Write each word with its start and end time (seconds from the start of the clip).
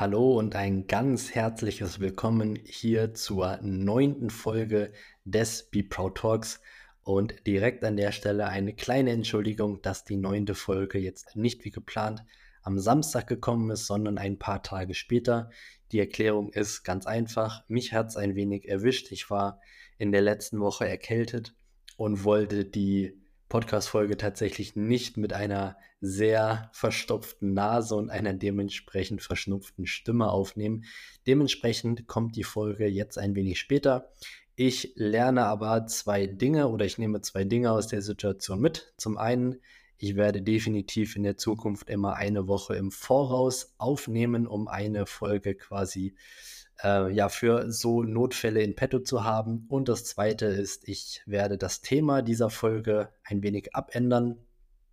Hallo 0.00 0.38
und 0.38 0.56
ein 0.56 0.86
ganz 0.86 1.34
herzliches 1.34 2.00
Willkommen 2.00 2.58
hier 2.64 3.12
zur 3.12 3.58
neunten 3.60 4.30
Folge 4.30 4.94
des 5.26 5.64
Be 5.64 5.82
Proud 5.82 6.16
Talks. 6.16 6.62
Und 7.02 7.46
direkt 7.46 7.84
an 7.84 7.98
der 7.98 8.10
Stelle 8.10 8.46
eine 8.46 8.72
kleine 8.72 9.10
Entschuldigung, 9.10 9.82
dass 9.82 10.06
die 10.06 10.16
neunte 10.16 10.54
Folge 10.54 10.98
jetzt 10.98 11.36
nicht 11.36 11.66
wie 11.66 11.70
geplant 11.70 12.24
am 12.62 12.78
Samstag 12.78 13.26
gekommen 13.26 13.70
ist, 13.70 13.84
sondern 13.84 14.16
ein 14.16 14.38
paar 14.38 14.62
Tage 14.62 14.94
später. 14.94 15.50
Die 15.92 15.98
Erklärung 15.98 16.50
ist 16.50 16.82
ganz 16.82 17.04
einfach. 17.04 17.68
Mich 17.68 17.92
hat 17.92 18.08
es 18.08 18.16
ein 18.16 18.34
wenig 18.34 18.70
erwischt. 18.70 19.12
Ich 19.12 19.28
war 19.28 19.60
in 19.98 20.12
der 20.12 20.22
letzten 20.22 20.60
Woche 20.60 20.88
erkältet 20.88 21.54
und 21.98 22.24
wollte 22.24 22.64
die 22.64 23.19
Podcast-Folge 23.50 24.16
tatsächlich 24.16 24.76
nicht 24.76 25.18
mit 25.18 25.34
einer 25.34 25.76
sehr 26.00 26.70
verstopften 26.72 27.52
Nase 27.52 27.96
und 27.96 28.08
einer 28.08 28.32
dementsprechend 28.32 29.22
verschnupften 29.22 29.86
Stimme 29.86 30.30
aufnehmen. 30.30 30.84
Dementsprechend 31.26 32.06
kommt 32.06 32.36
die 32.36 32.44
Folge 32.44 32.86
jetzt 32.86 33.18
ein 33.18 33.34
wenig 33.34 33.58
später. 33.58 34.12
Ich 34.54 34.92
lerne 34.94 35.44
aber 35.46 35.86
zwei 35.86 36.26
Dinge 36.26 36.68
oder 36.68 36.86
ich 36.86 36.96
nehme 36.96 37.20
zwei 37.22 37.44
Dinge 37.44 37.72
aus 37.72 37.88
der 37.88 38.02
Situation 38.02 38.60
mit. 38.60 38.94
Zum 38.96 39.18
einen, 39.18 39.56
ich 39.98 40.16
werde 40.16 40.42
definitiv 40.42 41.16
in 41.16 41.24
der 41.24 41.36
Zukunft 41.36 41.90
immer 41.90 42.14
eine 42.14 42.46
Woche 42.46 42.76
im 42.76 42.90
Voraus 42.92 43.74
aufnehmen, 43.78 44.46
um 44.46 44.68
eine 44.68 45.06
Folge 45.06 45.56
quasi 45.56 46.06
äh, 46.06 46.59
ja, 46.82 47.28
für 47.28 47.70
so 47.70 48.02
Notfälle 48.02 48.62
in 48.62 48.74
petto 48.74 49.00
zu 49.00 49.24
haben. 49.24 49.66
Und 49.68 49.88
das 49.88 50.04
zweite 50.04 50.46
ist, 50.46 50.88
ich 50.88 51.22
werde 51.26 51.58
das 51.58 51.80
Thema 51.80 52.22
dieser 52.22 52.50
Folge 52.50 53.10
ein 53.24 53.42
wenig 53.42 53.74
abändern. 53.74 54.38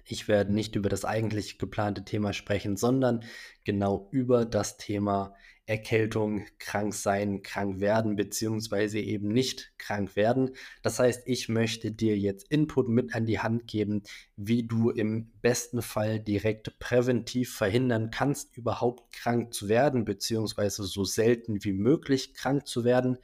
Ich 0.03 0.27
werde 0.27 0.53
nicht 0.53 0.75
über 0.75 0.89
das 0.89 1.05
eigentlich 1.05 1.59
geplante 1.59 2.03
Thema 2.03 2.33
sprechen, 2.33 2.77
sondern 2.77 3.23
genau 3.63 4.07
über 4.11 4.45
das 4.45 4.77
Thema 4.77 5.33
Erkältung, 5.67 6.45
krank 6.59 6.93
sein, 6.93 7.43
krank 7.43 7.81
werden, 7.81 8.15
beziehungsweise 8.15 8.99
eben 8.99 9.27
nicht 9.27 9.73
krank 9.77 10.15
werden. 10.15 10.51
Das 10.81 10.97
heißt, 10.97 11.23
ich 11.25 11.49
möchte 11.49 11.91
dir 11.91 12.17
jetzt 12.17 12.49
Input 12.49 12.87
mit 12.87 13.13
an 13.13 13.25
die 13.25 13.39
Hand 13.39 13.67
geben, 13.67 14.03
wie 14.37 14.63
du 14.63 14.89
im 14.91 15.29
besten 15.41 15.81
Fall 15.81 16.21
direkt 16.21 16.79
präventiv 16.79 17.53
verhindern 17.53 18.11
kannst, 18.11 18.55
überhaupt 18.55 19.11
krank 19.11 19.53
zu 19.53 19.67
werden, 19.67 20.05
beziehungsweise 20.05 20.83
so 20.83 21.03
selten 21.03 21.61
wie 21.65 21.73
möglich 21.73 22.33
krank 22.33 22.65
zu 22.65 22.85
werden. 22.85 23.17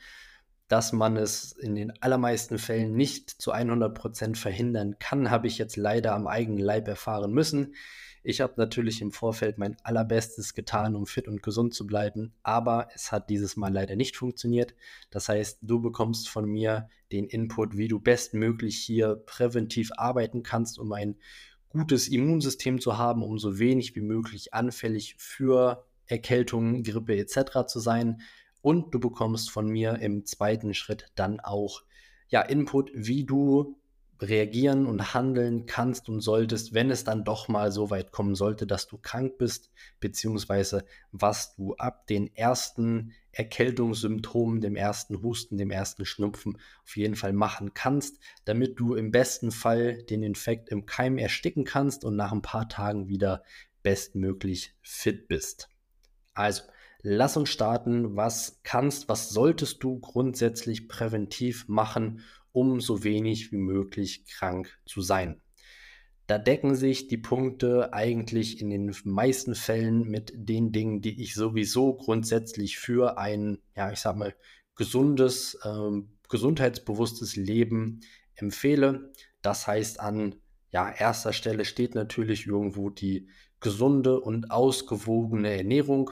Dass 0.67 0.91
man 0.91 1.15
es 1.15 1.53
in 1.53 1.75
den 1.75 1.93
allermeisten 2.01 2.57
Fällen 2.57 2.93
nicht 2.93 3.29
zu 3.29 3.51
100 3.51 3.95
Prozent 3.95 4.37
verhindern 4.37 4.97
kann, 4.99 5.31
habe 5.31 5.47
ich 5.47 5.57
jetzt 5.57 5.77
leider 5.77 6.13
am 6.13 6.27
eigenen 6.27 6.59
Leib 6.59 6.89
erfahren 6.89 7.31
müssen. 7.31 7.75
Ich 8.25 8.39
habe 8.39 8.53
natürlich 8.55 9.01
im 9.01 9.11
Vorfeld 9.11 9.57
mein 9.57 9.75
allerbestes 9.83 10.53
getan, 10.53 10.95
um 10.95 11.05
fit 11.05 11.27
und 11.27 11.43
gesund 11.43 11.73
zu 11.73 11.85
bleiben, 11.85 12.33
aber 12.41 12.87
es 12.95 13.11
hat 13.11 13.29
dieses 13.29 13.57
Mal 13.57 13.73
leider 13.73 13.97
nicht 13.97 14.15
funktioniert. 14.15 14.75
Das 15.11 15.27
heißt, 15.27 15.59
du 15.61 15.81
bekommst 15.81 16.29
von 16.29 16.45
mir 16.45 16.89
den 17.11 17.25
Input, 17.25 17.75
wie 17.75 17.89
du 17.89 17.99
bestmöglich 17.99 18.77
hier 18.77 19.15
präventiv 19.15 19.91
arbeiten 19.97 20.41
kannst, 20.41 20.79
um 20.79 20.93
ein 20.93 21.17
gutes 21.67 22.07
Immunsystem 22.07 22.79
zu 22.79 22.97
haben, 22.97 23.23
um 23.23 23.37
so 23.37 23.59
wenig 23.59 23.93
wie 23.97 24.01
möglich 24.01 24.53
anfällig 24.53 25.15
für 25.17 25.85
Erkältungen, 26.05 26.83
Grippe 26.83 27.17
etc. 27.17 27.67
zu 27.67 27.81
sein. 27.81 28.21
Und 28.61 28.93
du 28.93 28.99
bekommst 29.01 29.51
von 29.51 29.67
mir 29.67 29.99
im 29.99 30.25
zweiten 30.25 30.73
Schritt 30.73 31.11
dann 31.15 31.41
auch 31.41 31.83
ja, 32.29 32.41
Input, 32.41 32.89
wie 32.95 33.25
du 33.25 33.77
reagieren 34.23 34.85
und 34.85 35.13
handeln 35.13 35.65
kannst 35.65 36.09
und 36.09 36.21
solltest, 36.21 36.73
wenn 36.73 36.89
es 36.89 37.03
dann 37.03 37.23
doch 37.23 37.47
mal 37.47 37.71
so 37.71 37.89
weit 37.89 38.11
kommen 38.11 38.35
sollte, 38.35 38.65
dass 38.65 38.87
du 38.87 38.97
krank 38.97 39.37
bist, 39.37 39.71
beziehungsweise 39.99 40.85
was 41.11 41.55
du 41.55 41.75
ab 41.75 42.07
den 42.07 42.35
ersten 42.35 43.13
Erkältungssymptomen, 43.31 44.61
dem 44.61 44.75
ersten 44.75 45.21
Husten, 45.21 45.57
dem 45.57 45.71
ersten 45.71 46.05
Schnupfen 46.05 46.57
auf 46.83 46.95
jeden 46.95 47.15
Fall 47.15 47.33
machen 47.33 47.73
kannst, 47.73 48.19
damit 48.45 48.79
du 48.79 48.95
im 48.95 49.11
besten 49.11 49.51
Fall 49.51 50.03
den 50.03 50.23
Infekt 50.23 50.69
im 50.69 50.85
Keim 50.85 51.17
ersticken 51.17 51.65
kannst 51.65 52.05
und 52.05 52.15
nach 52.15 52.31
ein 52.31 52.41
paar 52.41 52.69
Tagen 52.69 53.07
wieder 53.07 53.43
bestmöglich 53.81 54.75
fit 54.81 55.27
bist. 55.27 55.69
Also, 56.33 56.63
lass 57.01 57.37
uns 57.37 57.49
starten. 57.49 58.15
Was 58.15 58.61
kannst, 58.63 59.09
was 59.09 59.29
solltest 59.29 59.83
du 59.83 59.99
grundsätzlich 59.99 60.87
präventiv 60.87 61.67
machen, 61.67 62.21
um 62.53 62.79
so 62.79 63.03
wenig 63.03 63.51
wie 63.51 63.57
möglich 63.57 64.25
krank 64.25 64.79
zu 64.85 65.01
sein. 65.01 65.41
Da 66.27 66.37
decken 66.37 66.75
sich 66.75 67.09
die 67.09 67.17
Punkte 67.17 67.91
eigentlich 67.93 68.61
in 68.61 68.69
den 68.69 68.95
meisten 69.03 69.55
Fällen 69.55 70.03
mit 70.09 70.31
den 70.33 70.71
Dingen, 70.71 71.01
die 71.01 71.21
ich 71.21 71.35
sowieso 71.35 71.95
grundsätzlich 71.95 72.77
für 72.77 73.17
ein, 73.17 73.57
ja, 73.75 73.91
ich 73.91 73.99
sag 73.99 74.15
mal, 74.15 74.33
gesundes, 74.75 75.59
ähm, 75.65 76.13
gesundheitsbewusstes 76.29 77.35
Leben 77.35 77.99
empfehle. 78.35 79.11
Das 79.41 79.67
heißt, 79.67 79.99
an 79.99 80.35
ja, 80.71 80.89
erster 80.89 81.33
Stelle 81.33 81.65
steht 81.65 81.93
natürlich 81.93 82.47
irgendwo 82.47 82.89
die 82.89 83.27
gesunde 83.59 84.19
und 84.19 84.49
ausgewogene 84.49 85.57
Ernährung 85.57 86.11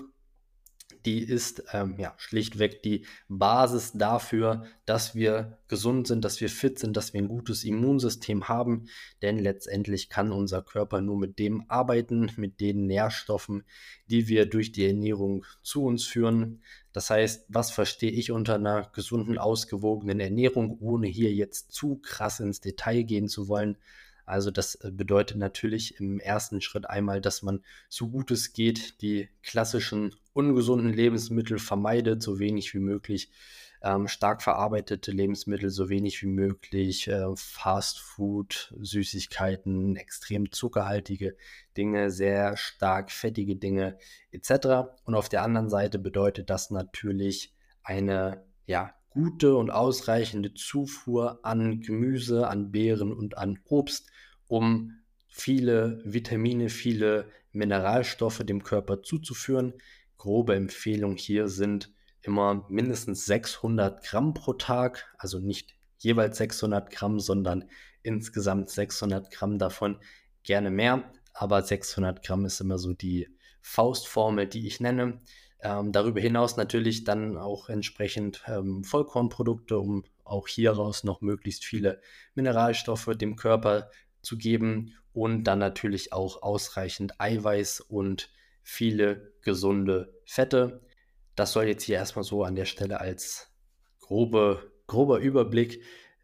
die 1.06 1.24
ist 1.24 1.64
ähm, 1.74 1.96
ja 1.98 2.14
schlichtweg 2.18 2.84
die 2.84 3.06
Basis 3.28 3.92
dafür, 3.94 4.66
dass 4.86 5.16
wir 5.16 5.58
gesund 5.68 6.08
sind, 6.08 6.24
dass 6.24 6.42
wir 6.42 6.50
fit 6.50 6.80
sind, 6.80 6.98
dass 6.98 7.14
wir 7.14 7.22
ein 7.22 7.28
gutes 7.28 7.64
Immunsystem 7.64 8.48
haben. 8.48 8.88
Denn 9.22 9.40
letztendlich 9.40 10.10
kann 10.10 10.32
unser 10.32 10.62
Körper 10.62 11.02
nur 11.02 11.18
mit 11.18 11.40
dem 11.40 11.66
arbeiten, 11.70 12.32
mit 12.38 12.60
den 12.60 12.88
Nährstoffen, 12.88 13.64
die 14.08 14.28
wir 14.28 14.46
durch 14.46 14.72
die 14.72 14.86
Ernährung 14.86 15.46
zu 15.62 15.84
uns 15.84 16.06
führen. 16.06 16.62
Das 16.94 17.10
heißt, 17.10 17.46
was 17.48 17.72
verstehe 17.72 18.12
ich 18.12 18.32
unter 18.32 18.56
einer 18.56 18.90
gesunden, 18.94 19.38
ausgewogenen 19.38 20.20
Ernährung, 20.20 20.78
ohne 20.80 21.08
hier 21.08 21.34
jetzt 21.34 21.72
zu 21.72 21.98
krass 21.98 22.40
ins 22.40 22.62
Detail 22.62 23.04
gehen 23.04 23.28
zu 23.28 23.48
wollen? 23.48 23.78
Also 24.26 24.52
das 24.52 24.76
äh, 24.76 24.92
bedeutet 24.92 25.38
natürlich 25.38 26.00
im 26.00 26.20
ersten 26.20 26.62
Schritt 26.62 26.90
einmal, 26.90 27.22
dass 27.22 27.42
man 27.42 27.64
so 27.90 28.08
gut 28.08 28.32
es 28.32 28.54
geht 28.54 29.02
die 29.02 29.30
klassischen 29.44 30.16
ungesunden 30.34 30.94
Lebensmittel 30.94 31.60
vermeidet, 31.60 32.22
so 32.22 32.40
wenig 32.40 32.74
wie 32.74 32.80
möglich 32.80 33.30
ähm, 33.84 34.08
stark 34.08 34.44
verarbeitete 34.44 35.12
Lebensmittel, 35.12 35.70
so 35.70 35.90
wenig 35.90 36.22
wie 36.22 36.28
möglich 36.28 37.08
äh, 37.08 37.26
Fast 37.36 38.00
Food, 38.00 38.74
Süßigkeiten, 38.80 39.96
extrem 39.96 40.52
zuckerhaltige 40.52 41.36
Dinge, 41.76 42.12
sehr 42.12 42.58
stark 42.58 43.12
fettige 43.12 43.56
Dinge 43.56 43.98
etc. 44.32 44.92
Und 45.04 45.16
auf 45.16 45.30
der 45.30 45.42
anderen 45.42 45.70
Seite 45.70 45.98
bedeutet 45.98 46.50
das 46.50 46.70
natürlich 46.70 47.54
eine 47.84 48.44
ja, 48.68 48.94
gute 49.10 49.56
und 49.56 49.72
ausreichende 49.72 50.54
Zufuhr 50.54 51.40
an 51.44 51.82
Gemüse, 51.82 52.48
an 52.48 52.72
Beeren 52.72 53.12
und 53.12 53.38
an 53.38 53.60
Obst, 53.66 54.10
um 54.48 55.00
viele 55.28 56.02
Vitamine, 56.06 56.70
viele 56.70 57.26
Mineralstoffe 57.52 58.44
dem 58.46 58.64
Körper 58.64 59.02
zuzuführen. 59.02 59.74
Grobe 60.22 60.54
Empfehlung 60.54 61.16
hier 61.16 61.48
sind 61.48 61.92
immer 62.22 62.64
mindestens 62.70 63.26
600 63.26 64.04
Gramm 64.04 64.36
pro 64.36 64.54
Tag, 64.54 65.12
also 65.18 65.40
nicht 65.40 65.74
jeweils 65.98 66.38
600 66.38 66.92
Gramm, 66.92 67.20
sondern 67.20 67.68
insgesamt 68.04 68.70
600 68.70 69.32
Gramm 69.32 69.58
davon, 69.58 69.98
gerne 70.44 70.70
mehr, 70.70 71.12
aber 71.34 71.64
600 71.64 72.24
Gramm 72.24 72.46
ist 72.46 72.62
immer 72.62 72.78
so 72.78 72.94
die 72.94 73.30
Faustformel, 73.62 74.46
die 74.46 74.68
ich 74.68 74.80
nenne. 74.80 75.22
Ähm, 75.60 75.92
darüber 75.92 76.22
hinaus 76.22 76.56
natürlich 76.56 77.04
dann 77.04 77.36
auch 77.36 77.70
entsprechend 77.70 78.44
ähm, 78.46 78.84
Vollkornprodukte, 78.84 79.80
um 79.80 80.04
auch 80.24 80.48
hieraus 80.48 81.04
noch 81.04 81.22
möglichst 81.22 81.66
viele 81.66 82.00
Mineralstoffe 82.36 83.10
dem 83.16 83.38
Körper 83.38 83.90
zu 84.22 84.38
geben 84.38 84.94
und 85.14 85.46
dann 85.46 85.58
natürlich 85.58 86.14
auch 86.14 86.44
ausreichend 86.44 87.20
Eiweiß 87.20 87.82
und 87.82 88.30
viele 88.62 89.34
gesunde 89.42 90.14
Fette. 90.26 90.82
Das 91.36 91.54
soll 91.54 91.66
jetzt 91.66 91.84
hier 91.84 91.96
erstmal 91.96 92.24
so 92.24 92.44
an 92.44 92.56
der 92.56 92.66
Stelle 92.66 93.00
als 93.00 93.52
grobe, 94.00 94.72
grober 94.88 95.20
Überblick 95.20 95.84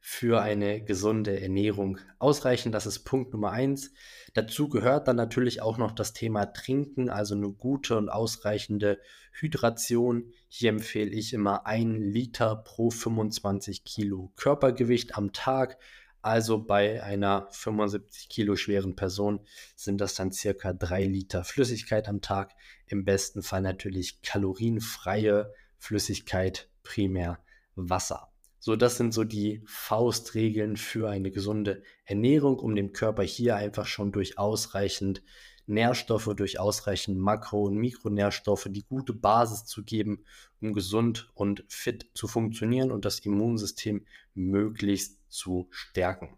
für 0.09 0.41
eine 0.41 0.81
gesunde 0.81 1.41
Ernährung 1.41 1.99
ausreichen. 2.17 2.71
Das 2.71 2.85
ist 2.85 2.99
Punkt 3.03 3.33
Nummer 3.33 3.51
eins. 3.51 3.91
Dazu 4.35 4.69
gehört 4.69 5.07
dann 5.07 5.17
natürlich 5.17 5.61
auch 5.61 5.77
noch 5.77 5.91
das 5.91 6.13
Thema 6.13 6.45
Trinken, 6.45 7.09
also 7.09 7.35
eine 7.35 7.51
gute 7.51 7.97
und 7.97 8.07
ausreichende 8.07 9.01
Hydration. 9.33 10.31
Hier 10.47 10.69
empfehle 10.69 11.11
ich 11.11 11.33
immer 11.33 11.65
ein 11.65 11.99
Liter 11.99 12.55
pro 12.55 12.89
25 12.89 13.83
Kilo 13.83 14.31
Körpergewicht 14.37 15.17
am 15.17 15.33
Tag. 15.33 15.77
Also 16.27 16.61
bei 16.61 17.01
einer 17.01 17.47
75 17.51 18.27
Kilo 18.27 18.57
schweren 18.57 18.97
Person 18.97 19.39
sind 19.77 20.01
das 20.01 20.13
dann 20.13 20.33
circa 20.33 20.73
drei 20.73 21.05
Liter 21.05 21.45
Flüssigkeit 21.45 22.09
am 22.09 22.19
Tag. 22.19 22.53
Im 22.85 23.05
besten 23.05 23.41
Fall 23.43 23.61
natürlich 23.61 24.21
kalorienfreie 24.23 25.53
Flüssigkeit, 25.77 26.67
primär 26.83 27.39
Wasser. 27.75 28.29
So, 28.59 28.75
das 28.75 28.97
sind 28.97 29.13
so 29.13 29.23
die 29.23 29.63
Faustregeln 29.67 30.75
für 30.75 31.09
eine 31.09 31.31
gesunde 31.31 31.81
Ernährung, 32.03 32.59
um 32.59 32.75
dem 32.75 32.91
Körper 32.91 33.23
hier 33.23 33.55
einfach 33.55 33.85
schon 33.85 34.11
durch 34.11 34.37
ausreichend 34.37 35.23
Nährstoffe, 35.65 36.33
durch 36.35 36.59
ausreichend 36.59 37.17
Makro- 37.17 37.67
und 37.67 37.77
Mikronährstoffe 37.77 38.67
die 38.69 38.83
gute 38.83 39.13
Basis 39.13 39.63
zu 39.63 39.81
geben, 39.85 40.25
um 40.59 40.73
gesund 40.73 41.31
und 41.35 41.63
fit 41.69 42.09
zu 42.13 42.27
funktionieren 42.27 42.91
und 42.91 43.05
das 43.05 43.19
Immunsystem 43.19 44.05
möglichst 44.33 45.16
zu 45.29 45.67
stärken. 45.71 46.37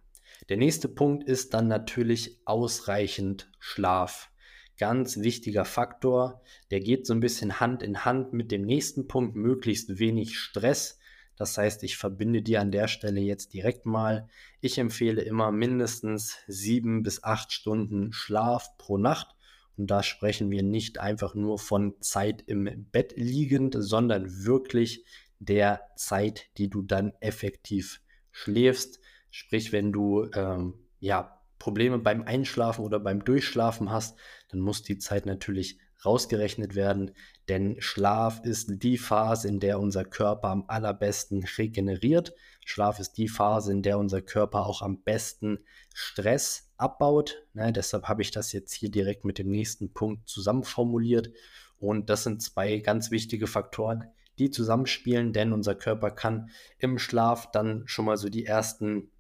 Der 0.50 0.58
nächste 0.58 0.88
Punkt 0.88 1.24
ist 1.24 1.54
dann 1.54 1.68
natürlich 1.68 2.40
ausreichend 2.46 3.52
Schlaf. 3.60 4.32
Ganz 4.78 5.18
wichtiger 5.18 5.66
Faktor, 5.66 6.42
der 6.72 6.80
geht 6.80 7.06
so 7.06 7.14
ein 7.14 7.20
bisschen 7.20 7.60
Hand 7.60 7.84
in 7.84 8.06
Hand 8.06 8.32
mit 8.32 8.52
dem 8.52 8.62
nächsten 8.62 9.08
Punkt, 9.08 9.36
möglichst 9.36 10.00
wenig 10.00 10.40
Stress. 10.40 11.00
Das 11.36 11.58
heißt, 11.58 11.84
ich 11.84 11.98
verbinde 11.98 12.42
dir 12.42 12.62
an 12.62 12.72
der 12.72 12.88
Stelle 12.88 13.22
jetzt 13.22 13.54
direkt 13.54 13.86
mal. 13.86 14.28
Ich 14.62 14.78
empfehle 14.78 15.22
immer 15.22 15.52
mindestens 15.52 16.38
sieben 16.48 17.04
bis 17.04 17.24
acht 17.24 17.52
Stunden 17.52 18.14
Schlaf 18.14 18.78
pro 18.78 18.98
Nacht. 18.98 19.36
Und 19.78 19.88
da 19.88 20.04
sprechen 20.04 20.50
wir 20.52 20.64
nicht 20.64 21.00
einfach 21.00 21.36
nur 21.36 21.60
von 21.60 21.96
Zeit 22.02 22.44
im 22.48 22.88
Bett 22.92 23.14
liegend, 23.16 23.76
sondern 23.78 24.44
wirklich 24.46 25.06
der 25.40 25.82
Zeit, 25.96 26.50
die 26.58 26.70
du 26.70 26.82
dann 26.82 27.14
effektiv 27.22 28.02
schläfst. 28.32 29.00
Sprich, 29.32 29.72
wenn 29.72 29.92
du 29.92 30.30
ähm, 30.34 30.74
ja, 31.00 31.40
Probleme 31.60 32.00
beim 32.00 32.24
Einschlafen 32.24 32.84
oder 32.84 33.00
beim 33.00 33.24
Durchschlafen 33.24 33.92
hast, 33.92 34.18
dann 34.50 34.60
muss 34.60 34.82
die 34.82 34.98
Zeit 34.98 35.26
natürlich 35.26 35.80
rausgerechnet 36.06 36.76
werden, 36.76 37.12
denn 37.50 37.76
Schlaf 37.80 38.42
ist 38.46 38.84
die 38.84 38.98
Phase, 38.98 39.48
in 39.48 39.60
der 39.60 39.80
unser 39.80 40.06
Körper 40.06 40.50
am 40.50 40.66
allerbesten 40.68 41.44
regeneriert. 41.44 42.34
Schlaf 42.66 43.00
ist 43.00 43.14
die 43.14 43.28
Phase, 43.28 43.72
in 43.72 43.82
der 43.82 43.98
unser 43.98 44.22
Körper 44.22 44.66
auch 44.66 44.82
am 44.82 45.02
besten 45.02 45.60
Stress 45.94 46.72
abbaut. 46.78 47.44
Ne, 47.54 47.74
deshalb 47.74 48.08
habe 48.08 48.22
ich 48.22 48.32
das 48.32 48.54
jetzt 48.54 48.74
hier 48.74 48.92
direkt 48.92 49.26
mit 49.26 49.40
dem 49.40 49.50
nächsten 49.50 49.92
Punkt 49.92 50.30
zusammenformuliert. 50.30 51.32
Und 51.80 52.10
das 52.10 52.24
sind 52.24 52.42
zwei 52.42 52.78
ganz 52.78 53.12
wichtige 53.12 53.48
Faktoren, 53.48 54.06
die 54.40 54.50
zusammenspielen, 54.50 55.34
denn 55.34 55.54
unser 55.54 55.76
Körper 55.76 56.12
kann 56.12 56.50
im 56.78 56.98
Schlaf 56.98 57.52
dann 57.52 57.84
schon 57.86 58.06
mal 58.06 58.18
so 58.18 58.30
die 58.30 58.46
ersten 58.46 59.12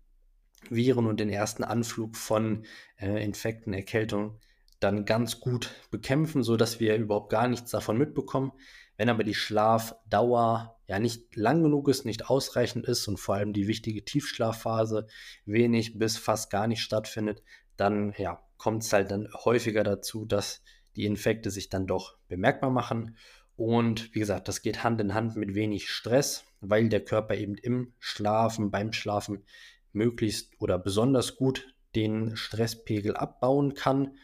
Viren 0.70 1.06
und 1.06 1.20
den 1.20 1.30
ersten 1.30 1.64
Anflug 1.64 2.18
von 2.18 2.66
äh, 2.98 3.24
Infekten, 3.24 3.74
Erkältung 3.74 4.40
dann 4.80 5.06
ganz 5.06 5.40
gut 5.40 5.72
bekämpfen, 5.92 6.44
sodass 6.44 6.80
wir 6.80 6.96
überhaupt 6.96 7.30
gar 7.30 7.48
nichts 7.48 7.72
davon 7.72 7.98
mitbekommen. 7.98 8.54
Wenn 8.98 9.10
aber 9.10 9.24
die 9.24 9.34
Schlafdauer 9.34 10.78
ja 10.88 11.00
nicht 11.00 11.36
lang 11.36 11.64
genug 11.64 11.88
ist, 11.88 12.06
nicht 12.06 12.30
ausreichend 12.30 12.86
ist 12.86 13.08
und 13.08 13.20
vor 13.20 13.36
allem 13.36 13.54
die 13.54 13.68
wichtige 13.68 14.04
Tiefschlafphase 14.04 15.08
wenig 15.46 15.98
bis 15.98 16.18
fast 16.18 16.50
gar 16.50 16.68
nicht 16.68 16.82
stattfindet, 16.82 17.44
dann 17.78 18.14
ja, 18.18 18.42
kommt 18.58 18.84
es 18.84 18.92
halt 18.92 19.12
dann 19.12 19.30
häufiger 19.34 19.84
dazu, 19.84 20.26
dass 20.26 20.62
die 20.96 21.06
Infekte 21.06 21.52
sich 21.52 21.70
dann 21.70 21.88
doch 21.88 22.18
bemerkbar 22.28 22.72
machen. 22.72 23.16
Und 23.60 24.16
wie 24.16 24.20
gesagt, 24.20 24.48
das 24.48 24.62
geht 24.62 24.86
Hand 24.86 25.02
in 25.02 25.14
Hand 25.14 25.36
mit 25.36 25.54
wenig 25.54 25.90
Stress, 25.90 26.46
weil 26.62 26.88
der 26.88 27.04
Körper 27.04 27.36
eben 27.36 27.56
im 27.56 27.92
Schlafen, 28.00 28.72
beim 28.72 28.94
Schlafen 28.94 29.44
möglichst 29.92 30.54
oder 30.62 30.80
besonders 30.80 31.36
gut 31.36 31.68
den 31.94 32.38
Stresspegel 32.38 33.18
abbauen 33.18 33.74
kann. 33.74 34.16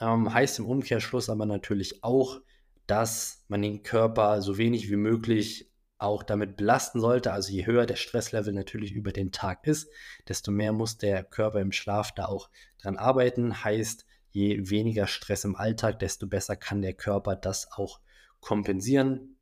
Ähm, 0.00 0.34
heißt 0.34 0.58
im 0.58 0.66
Umkehrschluss 0.66 1.30
aber 1.30 1.46
natürlich 1.46 2.02
auch, 2.02 2.40
dass 2.88 3.44
man 3.46 3.62
den 3.62 3.84
Körper 3.84 4.42
so 4.42 4.58
wenig 4.58 4.90
wie 4.90 4.96
möglich 4.96 5.70
auch 5.98 6.24
damit 6.24 6.56
belasten 6.56 6.98
sollte. 6.98 7.32
Also 7.32 7.52
je 7.52 7.66
höher 7.66 7.86
der 7.86 7.94
Stresslevel 7.94 8.52
natürlich 8.52 8.90
über 8.90 9.12
den 9.12 9.30
Tag 9.30 9.68
ist, 9.68 9.88
desto 10.26 10.50
mehr 10.50 10.72
muss 10.72 10.98
der 10.98 11.22
Körper 11.22 11.60
im 11.60 11.70
Schlaf 11.70 12.10
da 12.10 12.24
auch 12.24 12.50
dran 12.82 12.96
arbeiten. 12.96 13.62
Heißt, 13.62 14.04
je 14.30 14.68
weniger 14.68 15.06
Stress 15.06 15.44
im 15.44 15.54
Alltag, 15.54 16.00
desto 16.00 16.26
besser 16.26 16.56
kann 16.56 16.82
der 16.82 16.94
Körper 16.94 17.36
das 17.36 17.70
auch 17.70 18.00
kompensieren. 18.40 19.36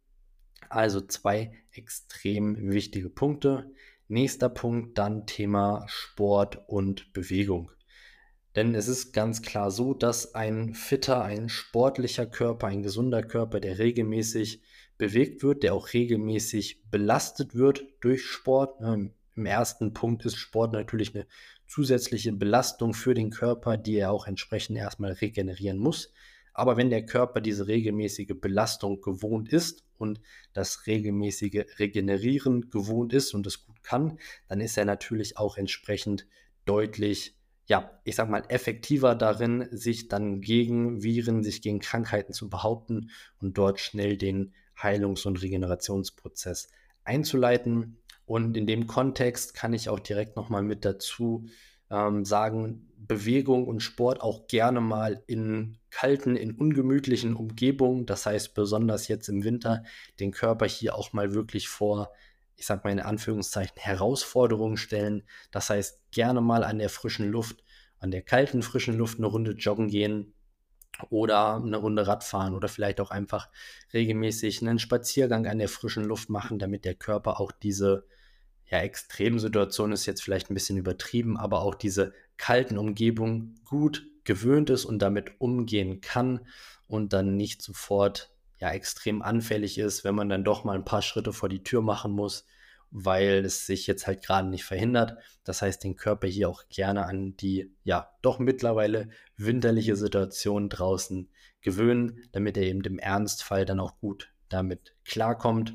Also 0.68 1.00
zwei 1.00 1.52
extrem 1.72 2.70
wichtige 2.70 3.10
Punkte. 3.10 3.70
Nächster 4.08 4.48
Punkt 4.48 4.98
dann 4.98 5.26
Thema 5.26 5.84
Sport 5.86 6.62
und 6.66 7.12
Bewegung. 7.12 7.70
Denn 8.56 8.74
es 8.74 8.88
ist 8.88 9.12
ganz 9.12 9.42
klar 9.42 9.70
so, 9.70 9.94
dass 9.94 10.34
ein 10.34 10.74
fitter, 10.74 11.22
ein 11.22 11.48
sportlicher 11.48 12.26
Körper, 12.26 12.66
ein 12.66 12.82
gesunder 12.82 13.22
Körper, 13.22 13.60
der 13.60 13.78
regelmäßig 13.78 14.62
bewegt 14.96 15.42
wird, 15.42 15.62
der 15.62 15.74
auch 15.74 15.92
regelmäßig 15.92 16.82
belastet 16.90 17.54
wird 17.54 17.84
durch 18.00 18.24
Sport. 18.24 18.80
Ne, 18.80 19.12
Im 19.36 19.46
ersten 19.46 19.94
Punkt 19.94 20.24
ist 20.24 20.36
Sport 20.36 20.72
natürlich 20.72 21.14
eine 21.14 21.26
zusätzliche 21.66 22.32
Belastung 22.32 22.94
für 22.94 23.14
den 23.14 23.30
Körper, 23.30 23.76
die 23.76 23.96
er 23.96 24.10
auch 24.10 24.26
entsprechend 24.26 24.76
erstmal 24.76 25.12
regenerieren 25.12 25.78
muss. 25.78 26.12
Aber 26.58 26.76
wenn 26.76 26.90
der 26.90 27.06
Körper 27.06 27.40
diese 27.40 27.68
regelmäßige 27.68 28.34
Belastung 28.40 29.00
gewohnt 29.00 29.48
ist 29.52 29.84
und 29.96 30.20
das 30.54 30.88
regelmäßige 30.88 31.78
Regenerieren 31.78 32.68
gewohnt 32.68 33.12
ist 33.12 33.32
und 33.32 33.46
es 33.46 33.64
gut 33.64 33.80
kann, 33.84 34.18
dann 34.48 34.60
ist 34.60 34.76
er 34.76 34.84
natürlich 34.84 35.38
auch 35.38 35.56
entsprechend 35.56 36.26
deutlich, 36.64 37.36
ja, 37.66 38.00
ich 38.02 38.16
sag 38.16 38.28
mal, 38.28 38.42
effektiver 38.48 39.14
darin, 39.14 39.68
sich 39.70 40.08
dann 40.08 40.40
gegen 40.40 41.00
Viren, 41.00 41.44
sich 41.44 41.62
gegen 41.62 41.78
Krankheiten 41.78 42.32
zu 42.32 42.50
behaupten 42.50 43.12
und 43.40 43.56
dort 43.56 43.78
schnell 43.78 44.16
den 44.16 44.52
Heilungs- 44.76 45.28
und 45.28 45.40
Regenerationsprozess 45.40 46.70
einzuleiten. 47.04 47.98
Und 48.26 48.56
in 48.56 48.66
dem 48.66 48.88
Kontext 48.88 49.54
kann 49.54 49.74
ich 49.74 49.88
auch 49.88 50.00
direkt 50.00 50.34
nochmal 50.34 50.64
mit 50.64 50.84
dazu 50.84 51.46
ähm, 51.88 52.24
sagen, 52.24 52.90
Bewegung 52.96 53.68
und 53.68 53.78
Sport 53.78 54.20
auch 54.22 54.48
gerne 54.48 54.80
mal 54.80 55.22
in 55.28 55.77
kalten, 55.90 56.36
in 56.36 56.54
ungemütlichen 56.54 57.34
Umgebungen. 57.34 58.06
Das 58.06 58.26
heißt, 58.26 58.54
besonders 58.54 59.08
jetzt 59.08 59.28
im 59.28 59.44
Winter, 59.44 59.84
den 60.20 60.30
Körper 60.30 60.66
hier 60.66 60.94
auch 60.94 61.12
mal 61.12 61.34
wirklich 61.34 61.68
vor, 61.68 62.12
ich 62.56 62.66
sag 62.66 62.84
mal 62.84 62.90
in 62.90 63.00
Anführungszeichen, 63.00 63.76
Herausforderungen 63.76 64.76
stellen. 64.76 65.22
Das 65.50 65.70
heißt, 65.70 66.00
gerne 66.10 66.40
mal 66.40 66.64
an 66.64 66.78
der 66.78 66.90
frischen 66.90 67.30
Luft, 67.30 67.62
an 67.98 68.10
der 68.10 68.22
kalten, 68.22 68.62
frischen 68.62 68.96
Luft 68.96 69.18
eine 69.18 69.26
Runde 69.26 69.52
joggen 69.52 69.88
gehen 69.88 70.34
oder 71.10 71.56
eine 71.56 71.76
Runde 71.76 72.06
Radfahren 72.06 72.54
oder 72.54 72.68
vielleicht 72.68 73.00
auch 73.00 73.10
einfach 73.10 73.48
regelmäßig 73.92 74.62
einen 74.62 74.78
Spaziergang 74.78 75.46
an 75.46 75.58
der 75.58 75.68
frischen 75.68 76.04
Luft 76.04 76.28
machen, 76.28 76.58
damit 76.58 76.84
der 76.84 76.94
Körper 76.94 77.40
auch 77.40 77.52
diese 77.52 78.06
ja, 78.70 78.80
Extremsituation 78.80 79.92
ist 79.92 80.06
jetzt 80.06 80.22
vielleicht 80.22 80.50
ein 80.50 80.54
bisschen 80.54 80.76
übertrieben, 80.76 81.36
aber 81.36 81.62
auch 81.62 81.74
diese 81.74 82.12
kalten 82.36 82.78
Umgebungen 82.78 83.60
gut 83.64 84.06
gewöhnt 84.28 84.68
ist 84.68 84.84
und 84.84 85.00
damit 85.00 85.40
umgehen 85.40 86.02
kann 86.02 86.46
und 86.86 87.14
dann 87.14 87.34
nicht 87.34 87.62
sofort 87.62 88.30
ja 88.58 88.70
extrem 88.70 89.22
anfällig 89.22 89.78
ist, 89.78 90.04
wenn 90.04 90.14
man 90.14 90.28
dann 90.28 90.44
doch 90.44 90.64
mal 90.64 90.74
ein 90.74 90.84
paar 90.84 91.00
Schritte 91.00 91.32
vor 91.32 91.48
die 91.48 91.62
Tür 91.62 91.80
machen 91.80 92.12
muss, 92.12 92.44
weil 92.90 93.42
es 93.46 93.64
sich 93.64 93.86
jetzt 93.86 94.06
halt 94.06 94.22
gerade 94.22 94.46
nicht 94.46 94.64
verhindert. 94.64 95.16
Das 95.44 95.62
heißt, 95.62 95.82
den 95.82 95.96
Körper 95.96 96.26
hier 96.26 96.50
auch 96.50 96.68
gerne 96.68 97.06
an 97.06 97.38
die 97.38 97.72
ja 97.84 98.10
doch 98.20 98.38
mittlerweile 98.38 99.08
winterliche 99.38 99.96
Situation 99.96 100.68
draußen 100.68 101.30
gewöhnen, 101.62 102.20
damit 102.32 102.58
er 102.58 102.64
eben 102.64 102.82
im 102.82 102.98
Ernstfall 102.98 103.64
dann 103.64 103.80
auch 103.80 103.98
gut 103.98 104.30
damit 104.50 104.94
klarkommt. 105.06 105.74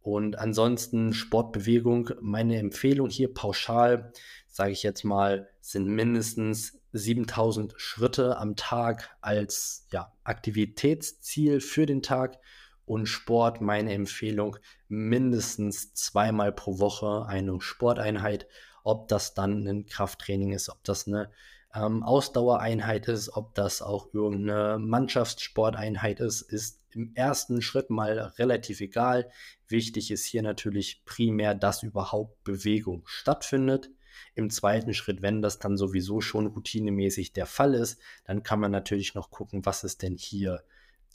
Und 0.00 0.38
ansonsten 0.38 1.12
Sportbewegung, 1.12 2.12
meine 2.22 2.56
Empfehlung 2.56 3.10
hier 3.10 3.34
pauschal, 3.34 4.10
sage 4.48 4.72
ich 4.72 4.82
jetzt 4.82 5.04
mal, 5.04 5.50
sind 5.60 5.86
mindestens 5.86 6.79
7000 6.92 7.74
Schritte 7.76 8.36
am 8.38 8.56
Tag 8.56 9.16
als 9.20 9.86
ja, 9.92 10.12
Aktivitätsziel 10.24 11.60
für 11.60 11.86
den 11.86 12.02
Tag. 12.02 12.38
Und 12.84 13.06
Sport, 13.06 13.60
meine 13.60 13.92
Empfehlung, 13.92 14.56
mindestens 14.88 15.94
zweimal 15.94 16.50
pro 16.50 16.80
Woche 16.80 17.24
eine 17.26 17.60
Sporteinheit. 17.60 18.48
Ob 18.82 19.06
das 19.06 19.34
dann 19.34 19.64
ein 19.66 19.86
Krafttraining 19.86 20.52
ist, 20.52 20.68
ob 20.70 20.82
das 20.82 21.06
eine 21.06 21.30
ähm, 21.74 22.02
Ausdauereinheit 22.02 23.06
ist, 23.08 23.36
ob 23.36 23.54
das 23.54 23.82
auch 23.82 24.12
irgendeine 24.12 24.78
Mannschaftssporteinheit 24.78 26.20
ist, 26.20 26.42
ist 26.42 26.80
im 26.90 27.14
ersten 27.14 27.62
Schritt 27.62 27.90
mal 27.90 28.18
relativ 28.38 28.80
egal. 28.80 29.30
Wichtig 29.68 30.10
ist 30.10 30.24
hier 30.24 30.42
natürlich 30.42 31.04
primär, 31.04 31.54
dass 31.54 31.82
überhaupt 31.82 32.42
Bewegung 32.42 33.02
stattfindet. 33.06 33.90
Im 34.34 34.50
zweiten 34.50 34.94
Schritt, 34.94 35.22
wenn 35.22 35.42
das 35.42 35.58
dann 35.58 35.76
sowieso 35.76 36.20
schon 36.20 36.46
routinemäßig 36.46 37.32
der 37.32 37.46
Fall 37.46 37.74
ist, 37.74 38.00
dann 38.24 38.42
kann 38.42 38.60
man 38.60 38.70
natürlich 38.70 39.14
noch 39.14 39.30
gucken, 39.30 39.64
was 39.64 39.84
ist 39.84 40.02
denn 40.02 40.16
hier 40.16 40.62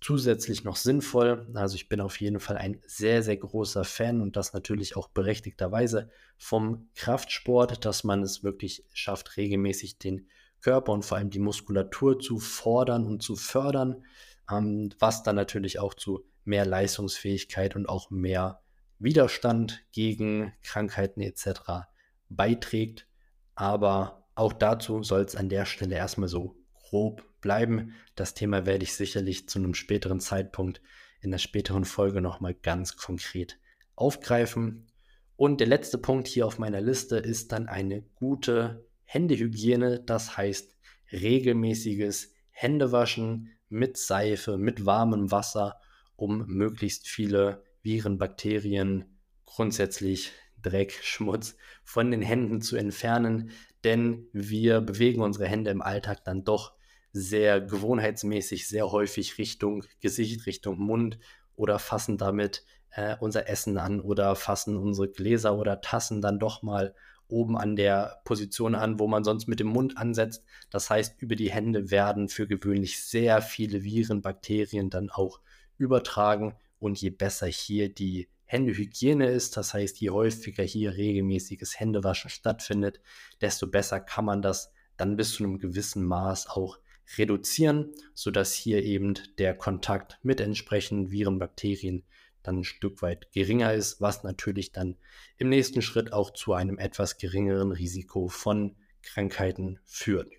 zusätzlich 0.01 0.63
noch 0.63 0.75
sinnvoll. 0.75 1.47
Also 1.55 1.75
ich 1.75 1.89
bin 1.89 2.01
auf 2.01 2.19
jeden 2.19 2.39
Fall 2.39 2.57
ein 2.57 2.79
sehr, 2.85 3.23
sehr 3.23 3.37
großer 3.37 3.83
Fan 3.83 4.21
und 4.21 4.35
das 4.35 4.53
natürlich 4.53 4.95
auch 4.95 5.07
berechtigterweise 5.07 6.09
vom 6.37 6.89
Kraftsport, 6.95 7.85
dass 7.85 8.03
man 8.03 8.21
es 8.21 8.43
wirklich 8.43 8.83
schafft, 8.93 9.37
regelmäßig 9.37 9.97
den 9.97 10.27
Körper 10.61 10.91
und 10.91 11.05
vor 11.05 11.17
allem 11.17 11.29
die 11.29 11.39
Muskulatur 11.39 12.19
zu 12.19 12.39
fordern 12.39 13.05
und 13.05 13.21
zu 13.21 13.35
fördern, 13.35 14.03
ähm, 14.51 14.89
was 14.99 15.23
dann 15.23 15.35
natürlich 15.35 15.79
auch 15.79 15.93
zu 15.93 16.25
mehr 16.43 16.65
Leistungsfähigkeit 16.65 17.75
und 17.75 17.87
auch 17.87 18.09
mehr 18.09 18.61
Widerstand 18.99 19.83
gegen 19.91 20.53
Krankheiten 20.63 21.21
etc. 21.21 21.87
beiträgt. 22.29 23.07
Aber 23.55 24.27
auch 24.35 24.53
dazu 24.53 25.03
soll 25.03 25.21
es 25.21 25.35
an 25.35 25.49
der 25.49 25.65
Stelle 25.65 25.95
erstmal 25.95 26.29
so 26.29 26.55
grob 26.73 27.23
bleiben. 27.41 27.93
Das 28.15 28.33
Thema 28.33 28.65
werde 28.65 28.83
ich 28.83 28.93
sicherlich 28.93 29.47
zu 29.49 29.59
einem 29.59 29.73
späteren 29.73 30.19
Zeitpunkt 30.19 30.81
in 31.21 31.31
der 31.31 31.37
späteren 31.37 31.85
Folge 31.85 32.21
nochmal 32.21 32.53
ganz 32.53 32.97
konkret 32.97 33.59
aufgreifen. 33.95 34.87
Und 35.35 35.59
der 35.59 35.67
letzte 35.67 35.97
Punkt 35.97 36.27
hier 36.27 36.45
auf 36.45 36.59
meiner 36.59 36.81
Liste 36.81 37.17
ist 37.17 37.51
dann 37.51 37.67
eine 37.67 38.01
gute 38.15 38.85
Händehygiene, 39.03 39.99
das 39.99 40.37
heißt 40.37 40.75
regelmäßiges 41.11 42.33
Händewaschen 42.51 43.51
mit 43.69 43.97
Seife, 43.97 44.57
mit 44.57 44.85
warmem 44.85 45.31
Wasser, 45.31 45.79
um 46.15 46.45
möglichst 46.47 47.07
viele 47.07 47.63
Viren, 47.81 48.17
Bakterien, 48.17 49.19
grundsätzlich 49.45 50.31
Dreck, 50.65 50.99
Schmutz 51.03 51.55
von 51.83 52.11
den 52.11 52.21
Händen 52.21 52.61
zu 52.61 52.75
entfernen, 52.75 53.51
denn 53.83 54.27
wir 54.33 54.81
bewegen 54.81 55.21
unsere 55.21 55.45
Hände 55.45 55.71
im 55.71 55.81
Alltag 55.81 56.23
dann 56.23 56.43
doch 56.43 56.73
sehr 57.13 57.61
gewohnheitsmäßig, 57.61 58.67
sehr 58.67 58.91
häufig 58.91 59.37
Richtung 59.37 59.83
Gesicht, 60.01 60.45
Richtung 60.45 60.79
Mund 60.79 61.19
oder 61.55 61.79
fassen 61.79 62.17
damit 62.17 62.63
äh, 62.91 63.15
unser 63.19 63.47
Essen 63.47 63.77
an 63.77 64.01
oder 64.01 64.35
fassen 64.35 64.75
unsere 64.75 65.09
Gläser 65.09 65.57
oder 65.57 65.81
Tassen 65.81 66.21
dann 66.21 66.39
doch 66.39 66.61
mal 66.61 66.95
oben 67.27 67.57
an 67.57 67.75
der 67.75 68.21
Position 68.23 68.75
an, 68.75 68.99
wo 68.99 69.07
man 69.07 69.23
sonst 69.23 69.47
mit 69.47 69.59
dem 69.59 69.67
Mund 69.67 69.97
ansetzt. 69.97 70.43
Das 70.69 70.89
heißt, 70.89 71.21
über 71.21 71.35
die 71.35 71.51
Hände 71.51 71.91
werden 71.91 72.29
für 72.29 72.47
gewöhnlich 72.47 73.03
sehr 73.03 73.41
viele 73.41 73.83
Viren, 73.83 74.21
Bakterien 74.21 74.89
dann 74.89 75.09
auch 75.09 75.39
übertragen. 75.77 76.55
Und 76.79 77.01
je 77.01 77.09
besser 77.09 77.47
hier 77.47 77.93
die 77.93 78.27
Händehygiene 78.45 79.27
ist, 79.27 79.57
das 79.57 79.73
heißt, 79.73 79.99
je 79.99 80.11
häufiger 80.11 80.63
hier 80.63 80.95
regelmäßiges 80.95 81.79
Händewaschen 81.79 82.29
stattfindet, 82.29 82.99
desto 83.41 83.67
besser 83.67 83.99
kann 83.99 84.25
man 84.25 84.41
das 84.41 84.71
dann 84.97 85.17
bis 85.17 85.31
zu 85.31 85.43
einem 85.43 85.59
gewissen 85.59 86.05
Maß 86.05 86.47
auch 86.49 86.79
reduzieren, 87.17 87.93
sodass 88.13 88.53
hier 88.53 88.83
eben 88.83 89.15
der 89.37 89.55
Kontakt 89.55 90.19
mit 90.23 90.39
entsprechenden 90.39 91.11
Viren, 91.11 91.39
Bakterien 91.39 92.03
dann 92.43 92.59
ein 92.59 92.63
Stück 92.63 93.01
weit 93.01 93.31
geringer 93.31 93.73
ist, 93.73 94.01
was 94.01 94.23
natürlich 94.23 94.71
dann 94.71 94.97
im 95.37 95.49
nächsten 95.49 95.81
Schritt 95.81 96.13
auch 96.13 96.31
zu 96.31 96.53
einem 96.53 96.77
etwas 96.77 97.17
geringeren 97.17 97.71
Risiko 97.71 98.27
von 98.27 98.75
Krankheiten 99.01 99.79
führt. 99.83 100.31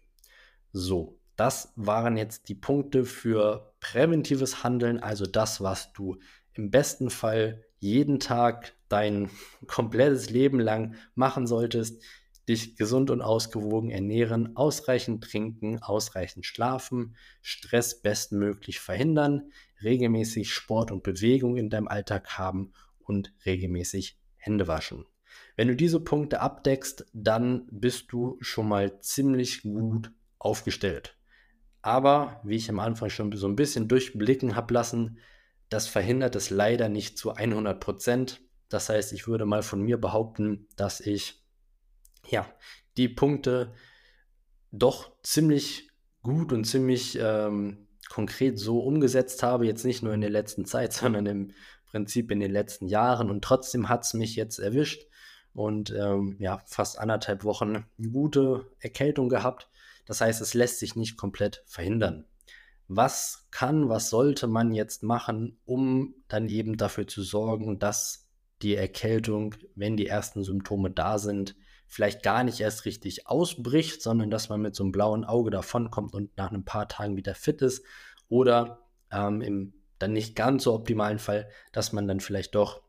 So, 0.72 1.18
das 1.36 1.72
waren 1.76 2.16
jetzt 2.16 2.48
die 2.48 2.54
Punkte 2.54 3.04
für 3.04 3.74
präventives 3.80 4.62
Handeln, 4.62 5.00
also 5.00 5.26
das, 5.26 5.60
was 5.60 5.92
du 5.92 6.18
im 6.54 6.70
besten 6.70 7.10
Fall 7.10 7.65
jeden 7.86 8.20
Tag 8.20 8.74
dein 8.88 9.30
komplettes 9.66 10.30
Leben 10.30 10.60
lang 10.60 10.96
machen 11.14 11.46
solltest, 11.46 12.02
dich 12.48 12.76
gesund 12.76 13.10
und 13.10 13.22
ausgewogen 13.22 13.90
ernähren, 13.90 14.56
ausreichend 14.56 15.24
trinken, 15.24 15.82
ausreichend 15.82 16.46
schlafen, 16.46 17.16
Stress 17.42 18.00
bestmöglich 18.02 18.78
verhindern, 18.78 19.50
regelmäßig 19.82 20.52
Sport 20.52 20.92
und 20.92 21.02
Bewegung 21.02 21.56
in 21.56 21.70
deinem 21.70 21.88
Alltag 21.88 22.38
haben 22.38 22.72
und 23.00 23.32
regelmäßig 23.44 24.18
Hände 24.36 24.68
waschen. 24.68 25.06
Wenn 25.56 25.68
du 25.68 25.76
diese 25.76 26.00
Punkte 26.00 26.40
abdeckst, 26.40 27.06
dann 27.12 27.66
bist 27.70 28.12
du 28.12 28.36
schon 28.40 28.68
mal 28.68 29.00
ziemlich 29.00 29.62
gut 29.62 30.12
aufgestellt. 30.38 31.16
Aber 31.82 32.40
wie 32.44 32.56
ich 32.56 32.68
am 32.70 32.78
Anfang 32.78 33.10
schon 33.10 33.32
so 33.32 33.48
ein 33.48 33.56
bisschen 33.56 33.88
durchblicken 33.88 34.56
habe 34.56 34.74
lassen, 34.74 35.18
das 35.68 35.88
verhindert 35.88 36.36
es 36.36 36.50
leider 36.50 36.88
nicht 36.88 37.18
zu 37.18 37.32
100 37.32 37.80
Prozent. 37.80 38.40
Das 38.68 38.88
heißt, 38.88 39.12
ich 39.12 39.26
würde 39.26 39.46
mal 39.46 39.62
von 39.62 39.82
mir 39.82 40.00
behaupten, 40.00 40.68
dass 40.76 41.00
ich 41.00 41.42
ja 42.28 42.46
die 42.96 43.08
Punkte 43.08 43.72
doch 44.72 45.12
ziemlich 45.22 45.90
gut 46.22 46.52
und 46.52 46.64
ziemlich 46.64 47.18
ähm, 47.20 47.86
konkret 48.08 48.58
so 48.58 48.80
umgesetzt 48.80 49.42
habe, 49.42 49.66
jetzt 49.66 49.84
nicht 49.84 50.02
nur 50.02 50.14
in 50.14 50.20
der 50.20 50.30
letzten 50.30 50.64
Zeit, 50.64 50.92
sondern 50.92 51.26
im 51.26 51.52
Prinzip 51.86 52.30
in 52.30 52.40
den 52.40 52.52
letzten 52.52 52.86
Jahren. 52.86 53.30
Und 53.30 53.42
trotzdem 53.42 53.88
hat 53.88 54.04
es 54.04 54.14
mich 54.14 54.36
jetzt 54.36 54.58
erwischt 54.58 55.06
und 55.52 55.90
ähm, 55.90 56.36
ja, 56.38 56.62
fast 56.66 56.98
anderthalb 56.98 57.44
Wochen 57.44 57.76
eine 57.98 58.10
gute 58.10 58.70
Erkältung 58.80 59.28
gehabt. 59.28 59.70
Das 60.04 60.20
heißt, 60.20 60.40
es 60.40 60.54
lässt 60.54 60.78
sich 60.78 60.94
nicht 60.94 61.16
komplett 61.16 61.62
verhindern 61.66 62.26
was 62.88 63.48
kann, 63.50 63.88
was 63.88 64.10
sollte 64.10 64.46
man 64.46 64.72
jetzt 64.72 65.02
machen, 65.02 65.58
um 65.64 66.14
dann 66.28 66.48
eben 66.48 66.76
dafür 66.76 67.06
zu 67.06 67.22
sorgen, 67.22 67.78
dass 67.78 68.28
die 68.62 68.74
Erkältung, 68.74 69.54
wenn 69.74 69.96
die 69.96 70.06
ersten 70.06 70.44
Symptome 70.44 70.90
da 70.90 71.18
sind, 71.18 71.56
vielleicht 71.88 72.22
gar 72.22 72.42
nicht 72.42 72.60
erst 72.60 72.84
richtig 72.84 73.26
ausbricht, 73.26 74.02
sondern 74.02 74.30
dass 74.30 74.48
man 74.48 74.60
mit 74.60 74.74
so 74.74 74.82
einem 74.82 74.92
blauen 74.92 75.24
Auge 75.24 75.50
davonkommt 75.50 76.14
und 76.14 76.36
nach 76.36 76.52
ein 76.52 76.64
paar 76.64 76.88
Tagen 76.88 77.16
wieder 77.16 77.34
fit 77.34 77.62
ist. 77.62 77.84
Oder 78.28 78.80
ähm, 79.12 79.40
im 79.40 79.72
dann 79.98 80.12
nicht 80.12 80.36
ganz 80.36 80.64
so 80.64 80.74
optimalen 80.74 81.18
Fall, 81.18 81.48
dass 81.72 81.92
man 81.92 82.06
dann 82.06 82.20
vielleicht 82.20 82.54
doch 82.54 82.82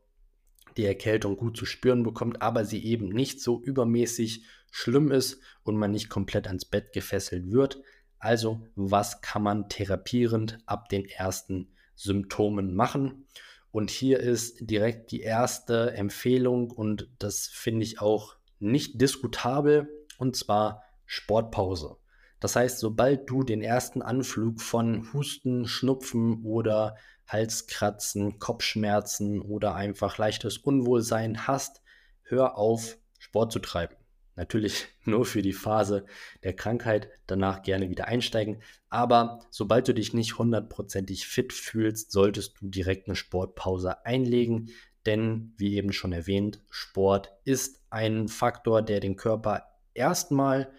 die 0.76 0.84
Erkältung 0.84 1.36
gut 1.36 1.56
zu 1.56 1.64
spüren 1.64 2.02
bekommt, 2.02 2.42
aber 2.42 2.64
sie 2.64 2.84
eben 2.84 3.08
nicht 3.08 3.40
so 3.40 3.60
übermäßig 3.62 4.44
schlimm 4.70 5.10
ist 5.10 5.40
und 5.62 5.76
man 5.76 5.90
nicht 5.90 6.08
komplett 6.08 6.46
ans 6.46 6.66
Bett 6.66 6.92
gefesselt 6.92 7.50
wird. 7.50 7.82
Also, 8.18 8.60
was 8.74 9.20
kann 9.20 9.42
man 9.42 9.68
therapierend 9.68 10.58
ab 10.66 10.88
den 10.88 11.04
ersten 11.04 11.68
Symptomen 11.94 12.74
machen? 12.74 13.26
Und 13.70 13.90
hier 13.90 14.20
ist 14.20 14.70
direkt 14.70 15.12
die 15.12 15.20
erste 15.20 15.92
Empfehlung 15.92 16.70
und 16.70 17.08
das 17.18 17.46
finde 17.46 17.84
ich 17.84 18.00
auch 18.00 18.36
nicht 18.58 19.00
diskutabel 19.00 19.88
und 20.18 20.36
zwar 20.36 20.82
Sportpause. 21.06 21.96
Das 22.40 22.56
heißt, 22.56 22.78
sobald 22.78 23.28
du 23.28 23.42
den 23.42 23.62
ersten 23.62 24.00
Anflug 24.00 24.60
von 24.60 25.12
Husten, 25.12 25.66
Schnupfen 25.66 26.44
oder 26.44 26.96
Halskratzen, 27.26 28.38
Kopfschmerzen 28.38 29.40
oder 29.40 29.74
einfach 29.74 30.18
leichtes 30.18 30.56
Unwohlsein 30.58 31.46
hast, 31.46 31.82
hör 32.22 32.56
auf, 32.56 32.96
Sport 33.18 33.52
zu 33.52 33.58
treiben. 33.58 33.97
Natürlich 34.38 34.86
nur 35.04 35.26
für 35.26 35.42
die 35.42 35.52
Phase 35.52 36.06
der 36.44 36.54
Krankheit, 36.54 37.10
danach 37.26 37.62
gerne 37.62 37.90
wieder 37.90 38.06
einsteigen. 38.06 38.62
Aber 38.88 39.40
sobald 39.50 39.88
du 39.88 39.92
dich 39.92 40.14
nicht 40.14 40.38
hundertprozentig 40.38 41.26
fit 41.26 41.52
fühlst, 41.52 42.12
solltest 42.12 42.60
du 42.60 42.68
direkt 42.68 43.08
eine 43.08 43.16
Sportpause 43.16 44.06
einlegen. 44.06 44.70
Denn, 45.06 45.54
wie 45.56 45.76
eben 45.76 45.92
schon 45.92 46.12
erwähnt, 46.12 46.62
Sport 46.70 47.32
ist 47.44 47.82
ein 47.90 48.28
Faktor, 48.28 48.82
der 48.82 49.00
den 49.00 49.16
Körper 49.16 49.64
erstmal 49.94 50.70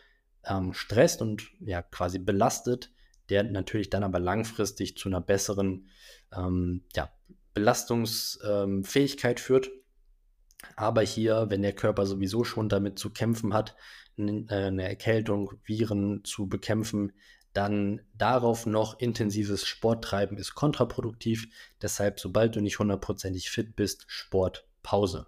ähm, 0.46 0.74
stresst 0.74 1.22
und 1.22 1.52
ja 1.60 1.82
quasi 1.82 2.20
belastet, 2.20 2.92
der 3.30 3.44
natürlich 3.44 3.90
dann 3.90 4.04
aber 4.04 4.20
langfristig 4.20 4.98
zu 4.98 5.10
einer 5.10 5.22
besseren 5.22 5.90
ähm, 6.36 6.84
ja, 6.96 7.12
Belastungsfähigkeit 7.54 9.40
ähm, 9.40 9.44
führt. 9.44 9.70
Aber 10.76 11.02
hier, 11.02 11.48
wenn 11.50 11.62
der 11.62 11.74
Körper 11.74 12.06
sowieso 12.06 12.44
schon 12.44 12.70
damit 12.70 13.00
zu 13.00 13.12
kämpfen 13.12 13.54
hat, 13.54 13.76
äh, 14.18 14.44
eine 14.50 14.88
Erkältung, 14.88 15.54
Viren 15.64 16.24
zu 16.24 16.48
bekämpfen, 16.48 17.14
dann 17.54 18.02
darauf 18.16 18.66
noch 18.66 19.00
intensives 19.00 19.66
Sport 19.66 20.04
treiben 20.04 20.38
ist 20.38 20.54
kontraproduktiv. 20.54 21.48
Deshalb, 21.82 22.20
sobald 22.20 22.56
du 22.56 22.62
nicht 22.62 22.80
hundertprozentig 22.80 23.50
fit 23.50 23.76
bist, 23.76 24.06
Sportpause. 24.08 25.28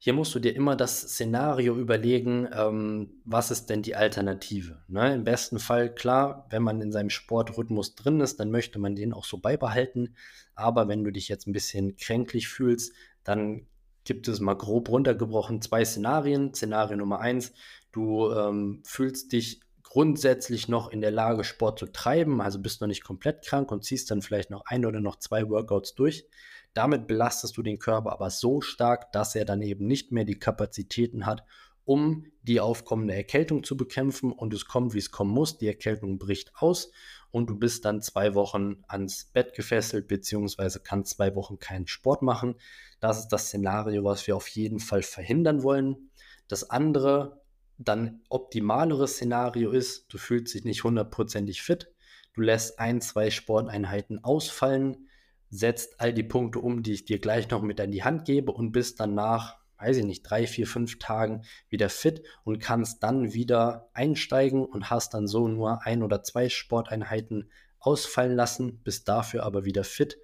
Hier 0.00 0.12
musst 0.12 0.32
du 0.34 0.38
dir 0.38 0.54
immer 0.54 0.76
das 0.76 1.00
Szenario 1.00 1.76
überlegen, 1.76 2.48
ähm, 2.52 3.20
was 3.24 3.50
ist 3.50 3.66
denn 3.66 3.82
die 3.82 3.96
Alternative? 3.96 4.84
Ne? 4.86 5.14
Im 5.14 5.24
besten 5.24 5.58
Fall, 5.58 5.92
klar, 5.92 6.46
wenn 6.50 6.62
man 6.62 6.80
in 6.80 6.92
seinem 6.92 7.10
Sportrhythmus 7.10 7.96
drin 7.96 8.20
ist, 8.20 8.38
dann 8.38 8.52
möchte 8.52 8.78
man 8.78 8.94
den 8.94 9.12
auch 9.12 9.24
so 9.24 9.38
beibehalten. 9.38 10.14
Aber 10.54 10.86
wenn 10.86 11.02
du 11.02 11.10
dich 11.10 11.28
jetzt 11.28 11.48
ein 11.48 11.52
bisschen 11.52 11.96
kränklich 11.96 12.46
fühlst, 12.46 12.92
dann 13.24 13.66
gibt 14.08 14.26
es 14.26 14.40
mal 14.40 14.54
grob 14.54 14.88
runtergebrochen 14.88 15.60
zwei 15.60 15.84
Szenarien. 15.84 16.54
Szenario 16.54 16.96
Nummer 16.96 17.20
eins, 17.20 17.52
du 17.92 18.32
ähm, 18.32 18.80
fühlst 18.82 19.32
dich 19.32 19.60
grundsätzlich 19.82 20.66
noch 20.66 20.90
in 20.90 21.02
der 21.02 21.10
Lage, 21.10 21.44
Sport 21.44 21.78
zu 21.78 21.86
treiben, 21.86 22.40
also 22.40 22.58
bist 22.58 22.80
noch 22.80 22.88
nicht 22.88 23.04
komplett 23.04 23.44
krank 23.44 23.70
und 23.70 23.84
ziehst 23.84 24.10
dann 24.10 24.22
vielleicht 24.22 24.48
noch 24.48 24.62
ein 24.64 24.86
oder 24.86 25.00
noch 25.00 25.16
zwei 25.16 25.46
Workouts 25.50 25.94
durch. 25.94 26.26
Damit 26.72 27.06
belastest 27.06 27.56
du 27.58 27.62
den 27.62 27.78
Körper 27.78 28.12
aber 28.12 28.30
so 28.30 28.62
stark, 28.62 29.12
dass 29.12 29.34
er 29.34 29.44
dann 29.44 29.60
eben 29.60 29.86
nicht 29.86 30.10
mehr 30.10 30.24
die 30.24 30.38
Kapazitäten 30.38 31.26
hat, 31.26 31.44
um 31.84 32.24
die 32.42 32.60
aufkommende 32.60 33.14
Erkältung 33.14 33.62
zu 33.62 33.76
bekämpfen 33.76 34.32
und 34.32 34.54
es 34.54 34.64
kommt, 34.64 34.94
wie 34.94 34.98
es 34.98 35.10
kommen 35.10 35.32
muss. 35.32 35.58
Die 35.58 35.66
Erkältung 35.66 36.18
bricht 36.18 36.52
aus 36.54 36.92
und 37.30 37.50
du 37.50 37.58
bist 37.58 37.84
dann 37.84 38.00
zwei 38.00 38.34
Wochen 38.34 38.82
ans 38.88 39.26
Bett 39.26 39.54
gefesselt, 39.54 40.08
beziehungsweise 40.08 40.80
kannst 40.80 41.16
zwei 41.16 41.34
Wochen 41.34 41.58
keinen 41.58 41.86
Sport 41.86 42.22
machen. 42.22 42.56
Das 43.00 43.18
ist 43.18 43.28
das 43.28 43.46
Szenario, 43.46 44.04
was 44.04 44.26
wir 44.26 44.36
auf 44.36 44.48
jeden 44.48 44.80
Fall 44.80 45.02
verhindern 45.02 45.62
wollen. 45.62 46.10
Das 46.48 46.70
andere, 46.70 47.42
dann 47.76 48.22
optimalere 48.28 49.06
Szenario 49.06 49.70
ist, 49.70 50.12
du 50.12 50.18
fühlst 50.18 50.54
dich 50.54 50.64
nicht 50.64 50.84
hundertprozentig 50.84 51.62
fit, 51.62 51.92
du 52.32 52.40
lässt 52.40 52.78
ein, 52.78 53.00
zwei 53.00 53.30
Sporteinheiten 53.30 54.24
ausfallen, 54.24 55.08
setzt 55.50 56.00
all 56.00 56.12
die 56.12 56.22
Punkte 56.22 56.58
um, 56.60 56.82
die 56.82 56.92
ich 56.92 57.04
dir 57.04 57.18
gleich 57.18 57.50
noch 57.50 57.62
mit 57.62 57.80
an 57.80 57.90
die 57.90 58.04
Hand 58.04 58.24
gebe 58.24 58.52
und 58.52 58.72
bist 58.72 59.00
danach 59.00 59.58
weiß 59.78 59.98
ich 59.98 60.04
nicht, 60.04 60.22
drei, 60.22 60.46
vier, 60.46 60.66
fünf 60.66 60.98
Tagen 60.98 61.42
wieder 61.68 61.88
fit 61.88 62.22
und 62.44 62.58
kannst 62.58 63.02
dann 63.02 63.32
wieder 63.32 63.90
einsteigen 63.94 64.64
und 64.64 64.90
hast 64.90 65.14
dann 65.14 65.26
so 65.26 65.48
nur 65.48 65.84
ein 65.86 66.02
oder 66.02 66.22
zwei 66.22 66.48
Sporteinheiten 66.48 67.50
ausfallen 67.78 68.34
lassen, 68.34 68.80
bist 68.82 69.08
dafür 69.08 69.44
aber 69.44 69.64
wieder 69.64 69.84
fit. 69.84 70.18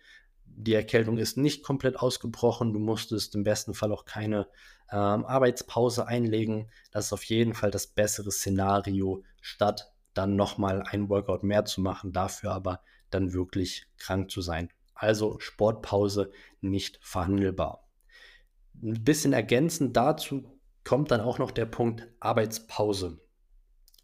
Die 0.44 0.74
Erkältung 0.74 1.18
ist 1.18 1.36
nicht 1.36 1.64
komplett 1.64 1.98
ausgebrochen. 1.98 2.72
Du 2.72 2.78
musstest 2.78 3.34
im 3.34 3.44
besten 3.44 3.74
Fall 3.74 3.92
auch 3.92 4.04
keine 4.04 4.46
ähm, 4.90 5.24
Arbeitspause 5.24 6.06
einlegen. 6.06 6.70
Das 6.92 7.06
ist 7.06 7.12
auf 7.12 7.24
jeden 7.24 7.54
Fall 7.54 7.70
das 7.70 7.86
bessere 7.86 8.30
Szenario, 8.30 9.24
statt 9.40 9.92
dann 10.14 10.36
nochmal 10.36 10.82
ein 10.82 11.08
Workout 11.08 11.42
mehr 11.42 11.64
zu 11.64 11.80
machen, 11.80 12.12
dafür 12.12 12.52
aber 12.52 12.80
dann 13.10 13.32
wirklich 13.32 13.86
krank 13.98 14.30
zu 14.30 14.40
sein. 14.40 14.68
Also 14.94 15.38
Sportpause 15.40 16.30
nicht 16.60 16.98
verhandelbar. 17.02 17.83
Ein 18.82 19.04
bisschen 19.04 19.32
ergänzend 19.32 19.96
dazu 19.96 20.44
kommt 20.84 21.10
dann 21.10 21.20
auch 21.20 21.38
noch 21.38 21.50
der 21.50 21.66
Punkt 21.66 22.06
Arbeitspause. 22.20 23.20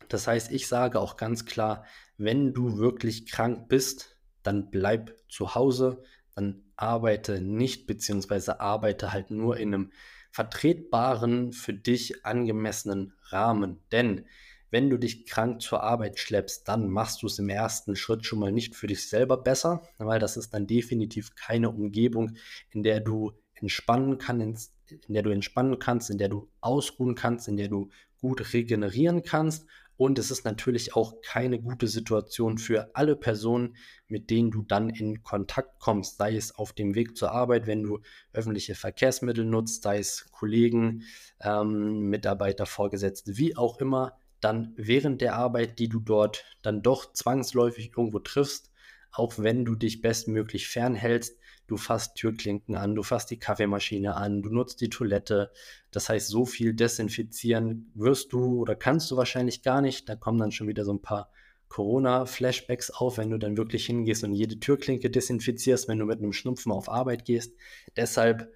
Das 0.08 0.26
heißt, 0.26 0.50
ich 0.50 0.66
sage 0.66 0.98
auch 0.98 1.16
ganz 1.16 1.44
klar, 1.44 1.84
wenn 2.16 2.52
du 2.52 2.78
wirklich 2.78 3.30
krank 3.30 3.68
bist, 3.68 4.16
dann 4.42 4.70
bleib 4.70 5.14
zu 5.28 5.54
Hause, 5.54 6.02
dann 6.34 6.62
arbeite 6.76 7.40
nicht, 7.40 7.86
beziehungsweise 7.86 8.60
arbeite 8.60 9.12
halt 9.12 9.30
nur 9.30 9.56
in 9.58 9.74
einem 9.74 9.92
vertretbaren, 10.32 11.52
für 11.52 11.74
dich 11.74 12.24
angemessenen 12.24 13.12
Rahmen. 13.24 13.80
Denn 13.92 14.24
wenn 14.70 14.88
du 14.88 14.96
dich 14.96 15.26
krank 15.26 15.60
zur 15.60 15.82
Arbeit 15.82 16.18
schleppst, 16.18 16.68
dann 16.68 16.88
machst 16.88 17.22
du 17.22 17.26
es 17.26 17.38
im 17.38 17.48
ersten 17.48 17.96
Schritt 17.96 18.24
schon 18.24 18.38
mal 18.38 18.52
nicht 18.52 18.76
für 18.76 18.86
dich 18.86 19.08
selber 19.08 19.36
besser, 19.36 19.82
weil 19.98 20.20
das 20.20 20.36
ist 20.36 20.54
dann 20.54 20.66
definitiv 20.66 21.34
keine 21.34 21.70
Umgebung, 21.70 22.36
in 22.70 22.82
der 22.82 23.00
du 23.00 23.32
entspannen 23.60 24.18
kannst, 24.18 24.72
in 25.06 25.14
der 25.14 25.22
du 25.22 25.30
entspannen 25.30 25.78
kannst, 25.78 26.10
in 26.10 26.18
der 26.18 26.28
du 26.28 26.48
ausruhen 26.60 27.14
kannst, 27.14 27.48
in 27.48 27.56
der 27.56 27.68
du 27.68 27.90
gut 28.20 28.52
regenerieren 28.52 29.22
kannst. 29.22 29.66
Und 29.96 30.18
es 30.18 30.30
ist 30.30 30.46
natürlich 30.46 30.96
auch 30.96 31.20
keine 31.20 31.60
gute 31.60 31.86
Situation 31.86 32.56
für 32.56 32.90
alle 32.94 33.16
Personen, 33.16 33.76
mit 34.08 34.30
denen 34.30 34.50
du 34.50 34.62
dann 34.62 34.88
in 34.88 35.22
Kontakt 35.22 35.78
kommst, 35.78 36.16
sei 36.16 36.36
es 36.36 36.54
auf 36.54 36.72
dem 36.72 36.94
Weg 36.94 37.18
zur 37.18 37.32
Arbeit, 37.32 37.66
wenn 37.66 37.82
du 37.82 38.00
öffentliche 38.32 38.74
Verkehrsmittel 38.74 39.44
nutzt, 39.44 39.82
sei 39.82 39.98
es 39.98 40.30
Kollegen, 40.32 41.02
ähm, 41.42 42.08
Mitarbeiter, 42.08 42.64
Vorgesetzte, 42.64 43.36
wie 43.36 43.58
auch 43.58 43.78
immer, 43.78 44.16
dann 44.40 44.72
während 44.76 45.20
der 45.20 45.36
Arbeit, 45.36 45.78
die 45.78 45.90
du 45.90 46.00
dort 46.00 46.46
dann 46.62 46.80
doch 46.82 47.12
zwangsläufig 47.12 47.92
irgendwo 47.94 48.20
triffst, 48.20 48.70
auch 49.12 49.34
wenn 49.38 49.66
du 49.66 49.74
dich 49.74 50.00
bestmöglich 50.00 50.68
fernhältst, 50.68 51.38
du 51.70 51.76
fasst 51.76 52.16
Türklinken 52.16 52.74
an, 52.74 52.96
du 52.96 53.02
fasst 53.02 53.30
die 53.30 53.38
Kaffeemaschine 53.38 54.16
an, 54.16 54.42
du 54.42 54.50
nutzt 54.50 54.80
die 54.80 54.90
Toilette. 54.90 55.52
Das 55.92 56.08
heißt, 56.08 56.28
so 56.28 56.44
viel 56.44 56.74
desinfizieren 56.74 57.92
wirst 57.94 58.32
du 58.32 58.60
oder 58.60 58.74
kannst 58.74 59.10
du 59.10 59.16
wahrscheinlich 59.16 59.62
gar 59.62 59.80
nicht. 59.80 60.08
Da 60.08 60.16
kommen 60.16 60.38
dann 60.38 60.50
schon 60.50 60.66
wieder 60.66 60.84
so 60.84 60.92
ein 60.92 61.02
paar 61.02 61.30
Corona-Flashbacks 61.68 62.90
auf, 62.90 63.18
wenn 63.18 63.30
du 63.30 63.38
dann 63.38 63.56
wirklich 63.56 63.86
hingehst 63.86 64.24
und 64.24 64.34
jede 64.34 64.58
Türklinke 64.58 65.10
desinfizierst, 65.10 65.86
wenn 65.86 66.00
du 66.00 66.06
mit 66.06 66.18
einem 66.18 66.32
Schnupfen 66.32 66.72
auf 66.72 66.88
Arbeit 66.88 67.24
gehst. 67.24 67.54
Deshalb 67.96 68.52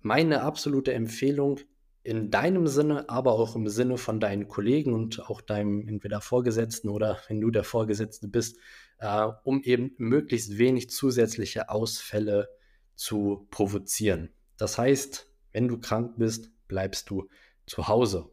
meine 0.00 0.40
absolute 0.40 0.94
Empfehlung 0.94 1.60
in 2.02 2.30
deinem 2.30 2.66
Sinne, 2.66 3.08
aber 3.10 3.32
auch 3.32 3.56
im 3.56 3.68
Sinne 3.68 3.98
von 3.98 4.20
deinen 4.20 4.48
Kollegen 4.48 4.94
und 4.94 5.28
auch 5.28 5.42
deinem 5.42 5.86
entweder 5.86 6.22
Vorgesetzten 6.22 6.88
oder 6.88 7.18
wenn 7.28 7.42
du 7.42 7.50
der 7.50 7.64
Vorgesetzte 7.64 8.28
bist, 8.28 8.58
äh, 8.98 9.28
um 9.44 9.62
eben 9.62 9.94
möglichst 9.98 10.58
wenig 10.58 10.90
zusätzliche 10.90 11.68
Ausfälle 11.68 12.48
zu 12.94 13.46
provozieren. 13.50 14.30
Das 14.56 14.78
heißt, 14.78 15.30
wenn 15.52 15.68
du 15.68 15.78
krank 15.78 16.14
bist, 16.16 16.50
bleibst 16.68 17.10
du 17.10 17.28
zu 17.66 17.88
Hause. 17.88 18.30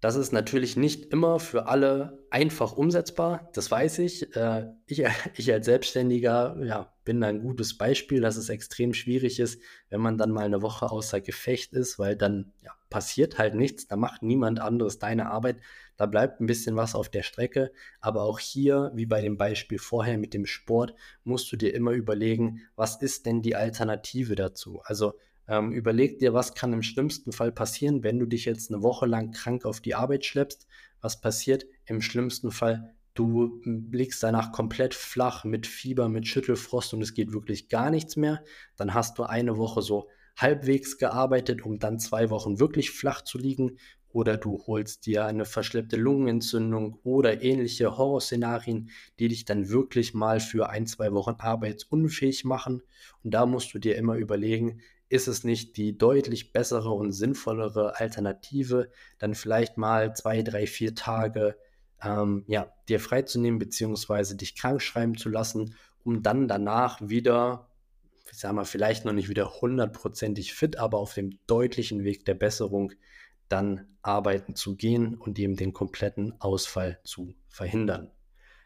Das 0.00 0.14
ist 0.14 0.32
natürlich 0.32 0.76
nicht 0.76 1.06
immer 1.06 1.40
für 1.40 1.66
alle 1.66 2.22
einfach 2.30 2.74
umsetzbar, 2.76 3.50
das 3.54 3.70
weiß 3.70 3.98
ich. 4.00 4.36
Äh, 4.36 4.66
ich, 4.86 5.02
ich, 5.36 5.52
als 5.52 5.66
Selbstständiger 5.66 6.56
ja, 6.62 6.92
bin 7.04 7.22
ein 7.22 7.40
gutes 7.40 7.78
Beispiel, 7.78 8.20
dass 8.20 8.36
es 8.36 8.48
extrem 8.50 8.92
schwierig 8.92 9.40
ist, 9.40 9.60
wenn 9.88 10.00
man 10.00 10.18
dann 10.18 10.30
mal 10.30 10.44
eine 10.44 10.62
Woche 10.62 10.90
außer 10.90 11.20
Gefecht 11.20 11.72
ist, 11.72 11.98
weil 11.98 12.14
dann 12.14 12.52
ja, 12.62 12.72
passiert 12.90 13.38
halt 13.38 13.54
nichts, 13.54 13.88
da 13.88 13.96
macht 13.96 14.22
niemand 14.22 14.60
anderes 14.60 14.98
deine 14.98 15.30
Arbeit, 15.30 15.56
da 15.96 16.06
bleibt 16.06 16.40
ein 16.40 16.46
bisschen 16.46 16.76
was 16.76 16.94
auf 16.94 17.08
der 17.08 17.22
Strecke. 17.22 17.72
Aber 18.00 18.22
auch 18.22 18.38
hier, 18.38 18.90
wie 18.94 19.06
bei 19.06 19.20
dem 19.20 19.36
Beispiel 19.36 19.78
vorher 19.78 20.18
mit 20.18 20.34
dem 20.34 20.46
Sport, 20.46 20.94
musst 21.24 21.50
du 21.50 21.56
dir 21.56 21.74
immer 21.74 21.92
überlegen, 21.92 22.60
was 22.74 23.00
ist 23.00 23.26
denn 23.26 23.42
die 23.42 23.56
Alternative 23.56 24.34
dazu? 24.34 24.80
Also 24.84 25.14
ähm, 25.48 25.72
überleg 25.72 26.18
dir, 26.18 26.34
was 26.34 26.54
kann 26.54 26.72
im 26.72 26.82
schlimmsten 26.82 27.32
Fall 27.32 27.52
passieren, 27.52 28.02
wenn 28.02 28.18
du 28.18 28.26
dich 28.26 28.44
jetzt 28.44 28.72
eine 28.72 28.82
Woche 28.82 29.06
lang 29.06 29.30
krank 29.30 29.64
auf 29.64 29.80
die 29.80 29.94
Arbeit 29.94 30.24
schleppst. 30.24 30.66
Was 31.00 31.20
passiert? 31.20 31.66
Im 31.84 32.02
schlimmsten 32.02 32.50
Fall, 32.50 32.94
du 33.14 33.62
liegst 33.64 34.22
danach 34.22 34.52
komplett 34.52 34.94
flach 34.94 35.44
mit 35.44 35.66
Fieber, 35.66 36.08
mit 36.08 36.26
Schüttelfrost 36.26 36.94
und 36.94 37.02
es 37.02 37.14
geht 37.14 37.32
wirklich 37.32 37.68
gar 37.68 37.90
nichts 37.90 38.16
mehr. 38.16 38.42
Dann 38.76 38.92
hast 38.92 39.18
du 39.18 39.22
eine 39.22 39.56
Woche 39.56 39.82
so 39.82 40.08
halbwegs 40.36 40.98
gearbeitet, 40.98 41.64
um 41.64 41.78
dann 41.78 41.98
zwei 41.98 42.28
Wochen 42.30 42.60
wirklich 42.60 42.90
flach 42.90 43.22
zu 43.22 43.38
liegen. 43.38 43.78
Oder 44.16 44.38
du 44.38 44.64
holst 44.66 45.04
dir 45.04 45.26
eine 45.26 45.44
verschleppte 45.44 45.96
Lungenentzündung 45.96 46.98
oder 47.04 47.42
ähnliche 47.42 47.98
Horrorszenarien, 47.98 48.88
die 49.18 49.28
dich 49.28 49.44
dann 49.44 49.68
wirklich 49.68 50.14
mal 50.14 50.40
für 50.40 50.70
ein, 50.70 50.86
zwei 50.86 51.12
Wochen 51.12 51.34
arbeitsunfähig 51.36 52.46
machen. 52.46 52.82
Und 53.22 53.34
da 53.34 53.44
musst 53.44 53.74
du 53.74 53.78
dir 53.78 53.94
immer 53.96 54.14
überlegen, 54.14 54.80
ist 55.10 55.28
es 55.28 55.44
nicht 55.44 55.76
die 55.76 55.98
deutlich 55.98 56.54
bessere 56.54 56.92
und 56.92 57.12
sinnvollere 57.12 58.00
Alternative, 58.00 58.90
dann 59.18 59.34
vielleicht 59.34 59.76
mal 59.76 60.16
zwei, 60.16 60.40
drei, 60.40 60.66
vier 60.66 60.94
Tage 60.94 61.58
ähm, 62.02 62.44
ja, 62.46 62.72
dir 62.88 63.00
freizunehmen, 63.00 63.58
beziehungsweise 63.58 64.34
dich 64.34 64.56
krank 64.56 64.80
schreiben 64.80 65.18
zu 65.18 65.28
lassen, 65.28 65.74
um 66.04 66.22
dann 66.22 66.48
danach 66.48 67.06
wieder, 67.06 67.68
ich 68.32 68.38
sag 68.38 68.54
mal, 68.54 68.64
vielleicht 68.64 69.04
noch 69.04 69.12
nicht 69.12 69.28
wieder 69.28 69.60
hundertprozentig 69.60 70.54
fit, 70.54 70.78
aber 70.78 70.96
auf 70.96 71.12
dem 71.12 71.38
deutlichen 71.46 72.02
Weg 72.02 72.24
der 72.24 72.32
Besserung 72.34 72.94
dann 73.48 73.96
arbeiten 74.02 74.54
zu 74.54 74.76
gehen 74.76 75.14
und 75.14 75.38
eben 75.38 75.56
den 75.56 75.72
kompletten 75.72 76.40
Ausfall 76.40 77.00
zu 77.04 77.34
verhindern. 77.48 78.10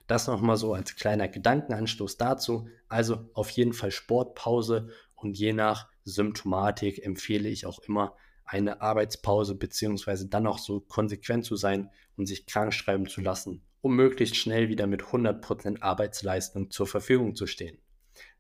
Das 0.07 0.27
nochmal 0.27 0.57
so 0.57 0.75
als 0.75 0.97
kleiner 0.97 1.29
Gedankenanstoß 1.29 2.17
dazu. 2.17 2.69
Also 2.89 3.31
auf 3.35 3.51
jeden 3.51 3.73
Fall 3.73 3.93
Sportpause 3.93 4.89
und 5.15 5.39
je 5.39 5.53
nach 5.53 5.89
Symptomatik 6.05 7.05
empfehle 7.05 7.49
ich 7.49 7.67
auch 7.67 7.79
immer 7.81 8.17
eine 8.45 8.81
Arbeitspause 8.81 9.55
beziehungsweise 9.55 10.29
dann 10.29 10.49
auch 10.49 10.59
so 10.59 10.81
konsequent 10.81 11.45
zu 11.45 11.55
sein 11.55 11.91
und 12.17 12.27
sich 12.27 12.47
krank 12.47 12.75
schreiben 12.75 13.07
zu 13.07 13.21
lassen, 13.21 13.63
um 13.81 13.95
möglichst 13.95 14.35
schnell 14.35 14.69
wieder 14.69 14.89
mit 14.89 15.03
100% 15.03 15.83
Arbeitsleistung 15.83 16.71
zur 16.73 16.89
Verfügung 16.89 17.37
zu 17.37 17.47
stehen. 17.47 17.79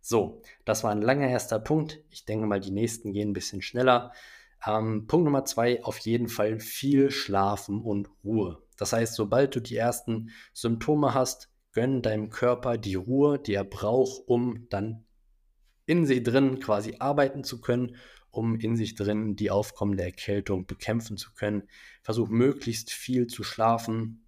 So, 0.00 0.42
das 0.64 0.82
war 0.82 0.90
ein 0.90 1.02
langer 1.02 1.28
erster 1.28 1.60
Punkt. 1.60 2.00
Ich 2.10 2.24
denke 2.24 2.46
mal, 2.46 2.58
die 2.58 2.72
nächsten 2.72 3.12
gehen 3.12 3.30
ein 3.30 3.34
bisschen 3.34 3.62
schneller. 3.62 4.12
Ähm, 4.66 5.06
Punkt 5.06 5.24
Nummer 5.24 5.44
zwei, 5.44 5.82
auf 5.84 5.98
jeden 5.98 6.28
Fall 6.28 6.60
viel 6.60 7.10
Schlafen 7.10 7.80
und 7.80 8.10
Ruhe. 8.24 8.62
Das 8.76 8.92
heißt, 8.92 9.14
sobald 9.14 9.54
du 9.54 9.60
die 9.60 9.76
ersten 9.76 10.30
Symptome 10.52 11.14
hast, 11.14 11.50
gönn 11.72 12.02
deinem 12.02 12.30
Körper 12.30 12.78
die 12.78 12.94
Ruhe, 12.94 13.38
die 13.38 13.54
er 13.54 13.64
braucht, 13.64 14.22
um 14.26 14.66
dann 14.70 15.04
in 15.86 16.06
sich 16.06 16.22
drin 16.22 16.60
quasi 16.60 16.96
arbeiten 16.98 17.44
zu 17.44 17.60
können, 17.60 17.96
um 18.30 18.56
in 18.56 18.76
sich 18.76 18.94
drin 18.94 19.36
die 19.36 19.50
aufkommende 19.50 20.04
Erkältung 20.04 20.66
bekämpfen 20.66 21.16
zu 21.16 21.32
können. 21.34 21.64
Versuch 22.02 22.28
möglichst 22.28 22.90
viel 22.90 23.26
zu 23.26 23.42
schlafen, 23.42 24.24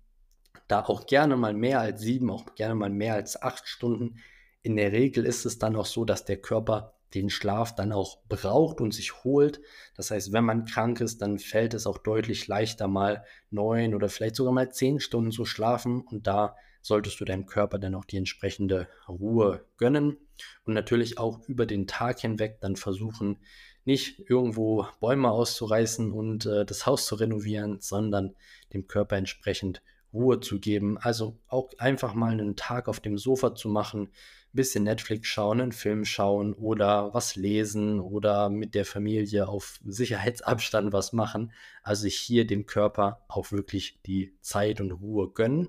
da 0.69 0.81
auch 0.81 1.07
gerne 1.07 1.37
mal 1.37 1.55
mehr 1.55 1.81
als 1.81 2.01
sieben, 2.01 2.31
auch 2.31 2.55
gerne 2.55 2.75
mal 2.75 2.91
mehr 2.91 3.15
als 3.15 3.41
acht 3.41 3.69
Stunden. 3.69 4.19
In 4.63 4.77
der 4.77 4.93
Regel 4.93 5.25
ist 5.25 5.45
es 5.45 5.59
dann 5.59 5.77
auch 5.77 5.87
so, 5.87 6.05
dass 6.05 6.25
der 6.25 6.39
Körper 6.39 6.95
den 7.15 7.31
Schlaf 7.31 7.75
dann 7.75 7.93
auch 7.93 8.19
braucht 8.29 8.81
und 8.81 8.93
sich 8.93 9.25
holt. 9.25 9.61
Das 9.97 10.11
heißt, 10.11 10.33
wenn 10.33 10.45
man 10.45 10.65
krank 10.65 11.01
ist, 11.01 11.23
dann 11.23 11.39
fällt 11.39 11.75
es 11.75 11.87
auch 11.87 11.99
deutlich 11.99 12.47
leichter, 12.49 12.89
mal 12.89 13.25
neun 13.51 13.95
oder 13.95 14.09
vielleicht 14.09 14.37
sogar 14.37 14.53
mal 14.53 14.73
zehn 14.73 15.01
Stunden 15.01 15.31
zu 15.31 15.45
schlafen. 15.45 16.03
Und 16.03 16.27
da 16.27 16.57
solltest 16.83 17.21
du 17.21 17.25
deinem 17.25 17.47
Körper 17.47 17.79
dann 17.79 17.95
auch 17.95 18.05
die 18.05 18.17
entsprechende 18.17 18.89
Ruhe 19.09 19.65
gönnen 19.77 20.19
und 20.65 20.75
natürlich 20.75 21.19
auch 21.19 21.41
über 21.49 21.65
den 21.65 21.87
Tag 21.87 22.21
hinweg 22.21 22.59
dann 22.61 22.77
versuchen, 22.77 23.39
nicht 23.85 24.21
irgendwo 24.29 24.87
Bäume 25.01 25.31
auszureißen 25.31 26.13
und 26.13 26.47
äh, 26.47 26.65
das 26.65 26.87
Haus 26.87 27.07
zu 27.07 27.17
renovieren, 27.17 27.81
sondern 27.81 28.35
dem 28.73 28.87
Körper 28.87 29.17
entsprechend 29.17 29.83
Ruhe 30.13 30.41
zu 30.41 30.61
geben. 30.61 30.99
Also 30.99 31.39
auch 31.49 31.71
einfach 31.79 32.15
mal 32.15 32.33
einen 32.33 32.57
Tag 32.57 32.89
auf 32.89 33.01
dem 33.01 33.19
Sofa 33.19 33.55
zu 33.55 33.69
machen, 33.69 34.03
ein 34.03 34.11
bisschen 34.53 34.85
Netflix 34.85 35.29
schauen, 35.29 35.61
einen 35.61 35.73
Film 35.73 36.05
schauen 36.05 36.53
oder 36.53 37.15
was 37.15 37.37
lesen 37.37 38.01
oder 38.01 38.51
mit 38.51 38.75
der 38.75 38.85
Familie 38.85 39.49
auf 39.49 39.81
Sicherheitsabstand 39.85 40.93
was 40.93 41.13
machen. 41.13 41.53
Also 41.83 42.07
hier 42.07 42.47
dem 42.47 42.67
Körper 42.67 43.25
auch 43.29 43.51
wirklich 43.53 44.01
die 44.07 44.37
Zeit 44.41 44.81
und 44.81 44.93
Ruhe 44.93 45.31
gönnen. 45.33 45.69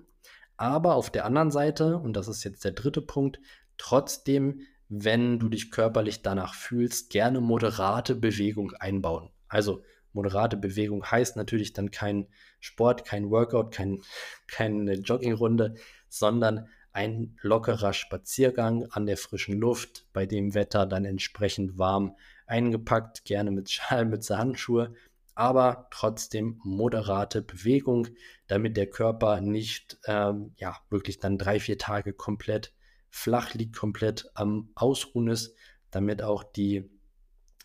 Aber 0.57 0.95
auf 0.95 1.09
der 1.09 1.25
anderen 1.25 1.51
Seite, 1.51 1.97
und 1.97 2.13
das 2.13 2.27
ist 2.27 2.43
jetzt 2.43 2.63
der 2.63 2.73
dritte 2.73 3.01
Punkt, 3.01 3.39
trotzdem, 3.77 4.61
wenn 4.89 5.39
du 5.39 5.49
dich 5.49 5.71
körperlich 5.71 6.21
danach 6.21 6.53
fühlst, 6.53 7.09
gerne 7.09 7.41
moderate 7.41 8.15
Bewegung 8.15 8.73
einbauen. 8.73 9.29
Also 9.47 9.83
moderate 10.13 10.57
Bewegung 10.57 11.05
heißt 11.05 11.35
natürlich 11.35 11.73
dann 11.73 11.91
kein 11.91 12.27
Sport, 12.59 13.05
kein 13.05 13.29
Workout, 13.29 13.71
kein, 13.71 14.01
keine 14.47 14.93
Joggingrunde, 14.93 15.75
sondern 16.09 16.67
ein 16.93 17.37
lockerer 17.41 17.93
Spaziergang 17.93 18.85
an 18.91 19.07
der 19.07 19.17
frischen 19.17 19.59
Luft, 19.59 20.05
bei 20.13 20.25
dem 20.25 20.53
Wetter 20.53 20.85
dann 20.85 21.05
entsprechend 21.05 21.77
warm 21.77 22.15
eingepackt, 22.45 23.25
gerne 23.25 23.51
mit 23.51 23.69
Schal, 23.71 24.05
mit 24.05 24.29
Handschuhe, 24.29 24.93
aber 25.35 25.87
trotzdem 25.89 26.59
moderate 26.63 27.41
Bewegung, 27.41 28.07
damit 28.47 28.77
der 28.77 28.87
Körper 28.87 29.41
nicht 29.41 29.97
ähm, 30.05 30.53
ja, 30.57 30.77
wirklich 30.89 31.19
dann 31.19 31.39
drei, 31.39 31.59
vier 31.59 31.79
Tage 31.79 32.13
komplett 32.13 32.73
flach 33.09 33.53
liegt, 33.53 33.75
komplett 33.75 34.29
am 34.35 34.69
Ausruhen 34.75 35.27
ist, 35.29 35.55
damit 35.89 36.21
auch 36.21 36.43
die, 36.43 36.89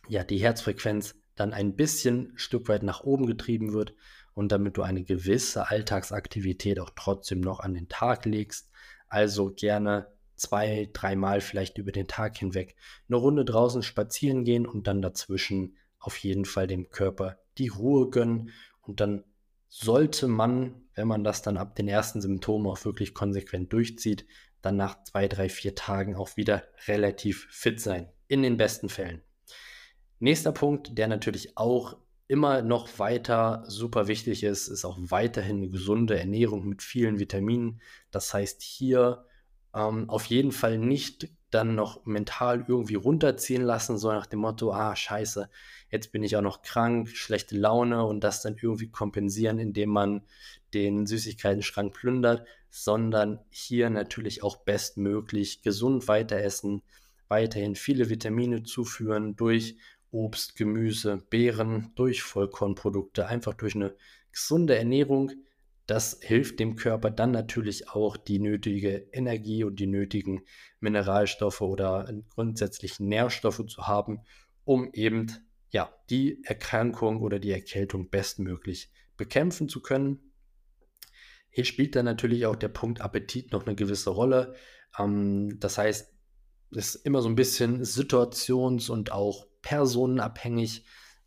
ja, 0.08 0.24
die 0.24 0.38
Herzfrequenz 0.38 1.14
dann 1.38 1.53
ein 1.53 1.77
bisschen 1.77 2.33
Stück 2.37 2.68
weit 2.68 2.83
nach 2.83 3.03
oben 3.03 3.27
getrieben 3.27 3.72
wird 3.72 3.94
und 4.35 4.53
damit 4.53 4.77
du 4.77 4.83
eine 4.83 5.03
gewisse 5.03 5.68
Alltagsaktivität 5.68 6.81
auch 6.81 6.90
trotzdem 6.94 7.40
noch 7.40 7.61
an 7.61 7.74
den 7.74 7.88
Tag 7.88 8.24
legst. 8.24 8.70
Also 9.09 9.51
gerne 9.51 10.07
zwei, 10.37 10.88
dreimal 10.92 11.40
vielleicht 11.40 11.79
über 11.79 11.92
den 11.92 12.07
Tag 12.07 12.37
hinweg 12.38 12.77
eine 13.09 13.16
Runde 13.16 13.44
draußen 13.44 13.83
spazieren 13.83 14.44
gehen 14.44 14.66
und 14.66 14.87
dann 14.87 15.03
dazwischen 15.03 15.77
auf 15.98 16.16
jeden 16.18 16.44
Fall 16.44 16.66
dem 16.66 16.90
Körper 16.90 17.38
die 17.59 17.68
Ruhe 17.68 18.11
gönnen. 18.11 18.51
Und 18.83 19.01
dann 19.01 19.24
sollte 19.68 20.29
man, 20.29 20.83
wenn 20.94 21.09
man 21.09 21.24
das 21.24 21.42
dann 21.42 21.57
ab 21.57 21.74
den 21.74 21.88
ersten 21.88 22.20
Symptomen 22.20 22.66
auch 22.66 22.85
wirklich 22.85 23.14
konsequent 23.14 23.72
durchzieht, 23.72 24.27
dann 24.62 24.77
nach 24.77 25.03
zwei, 25.05 25.29
drei, 25.29 25.48
vier 25.48 25.74
Tagen 25.74 26.16
auch 26.16 26.37
wieder 26.37 26.64
relativ 26.87 27.48
fit 27.51 27.81
sein. 27.81 28.09
In 28.29 28.42
den 28.42 28.57
besten 28.57 28.88
Fällen. 28.88 29.22
Nächster 30.20 30.52
Punkt, 30.52 30.98
der 30.98 31.09
natürlich 31.09 31.57
auch 31.57 31.96
immer 32.26 32.62
noch 32.62 32.98
weiter 32.98 33.64
super 33.66 34.07
wichtig 34.07 34.44
ist, 34.44 34.68
ist 34.68 34.85
auch 34.85 34.98
weiterhin 35.00 35.59
eine 35.59 35.68
gesunde 35.68 36.18
Ernährung 36.18 36.68
mit 36.68 36.83
vielen 36.83 37.18
Vitaminen. 37.18 37.81
Das 38.11 38.35
heißt 38.35 38.61
hier 38.62 39.24
ähm, 39.74 40.11
auf 40.11 40.26
jeden 40.26 40.52
Fall 40.52 40.78
nicht 40.78 41.28
dann 41.50 41.74
noch 41.74 42.04
mental 42.04 42.64
irgendwie 42.68 42.96
runterziehen 42.96 43.62
lassen, 43.62 43.96
so 43.96 44.12
nach 44.12 44.26
dem 44.26 44.40
Motto, 44.40 44.72
ah 44.72 44.94
scheiße, 44.94 45.48
jetzt 45.90 46.12
bin 46.12 46.22
ich 46.22 46.37
auch 46.37 46.42
noch 46.42 46.61
krank, 46.61 47.09
schlechte 47.09 47.57
Laune 47.57 48.04
und 48.04 48.20
das 48.22 48.42
dann 48.42 48.57
irgendwie 48.61 48.90
kompensieren, 48.90 49.59
indem 49.59 49.88
man 49.88 50.22
den 50.74 51.07
Süßigkeiten-Schrank 51.07 51.94
plündert, 51.94 52.46
sondern 52.68 53.38
hier 53.48 53.88
natürlich 53.88 54.42
auch 54.42 54.59
bestmöglich 54.59 55.62
gesund 55.62 56.07
weiter 56.07 56.37
essen, 56.37 56.83
weiterhin 57.28 57.74
viele 57.74 58.11
Vitamine 58.11 58.64
zuführen 58.64 59.35
durch 59.37 59.76
Obst, 60.11 60.57
Gemüse, 60.57 61.23
Beeren, 61.31 61.92
durch 61.94 62.23
Vollkornprodukte, 62.23 63.27
einfach 63.27 63.55
durch 63.55 63.75
eine 63.75 63.94
gesunde 64.33 64.77
Ernährung. 64.77 65.33
Das 65.87 66.18
hilft 66.21 66.61
dem 66.61 66.77
Körper 66.77 67.11
dann 67.11 67.31
natürlich 67.31 67.88
auch 67.88 68.16
die 68.16 68.38
nötige 68.38 69.09
Energie 69.12 69.64
und 69.64 69.81
die 69.81 69.87
nötigen 69.87 70.42
Mineralstoffe 70.81 71.62
oder 71.62 72.12
grundsätzlich 72.35 73.01
Nährstoffe 73.01 73.66
zu 73.66 73.87
haben, 73.87 74.21
um 74.64 74.90
eben 74.92 75.33
ja, 75.71 75.92
die 76.11 76.42
Erkrankung 76.44 77.21
oder 77.21 77.38
die 77.38 77.53
Erkältung 77.53 78.11
bestmöglich 78.11 78.90
bekämpfen 79.16 79.68
zu 79.68 79.81
können. 79.81 80.33
Hier 81.51 81.64
spielt 81.64 81.97
dann 81.97 82.05
natürlich 82.05 82.47
auch 82.47 82.57
der 82.57 82.68
Punkt 82.68 83.01
Appetit 83.01 83.53
noch 83.53 83.66
eine 83.66 83.75
gewisse 83.75 84.11
Rolle. 84.11 84.55
Ähm, 84.99 85.59
das 85.59 85.79
heißt, 85.79 86.12
es 86.71 86.94
ist 86.94 87.07
immer 87.07 87.23
so 87.23 87.29
ein 87.29 87.35
bisschen 87.35 87.83
situations- 87.85 88.90
und 88.90 89.12
auch 89.12 89.47
personenabhängig. 89.62 90.85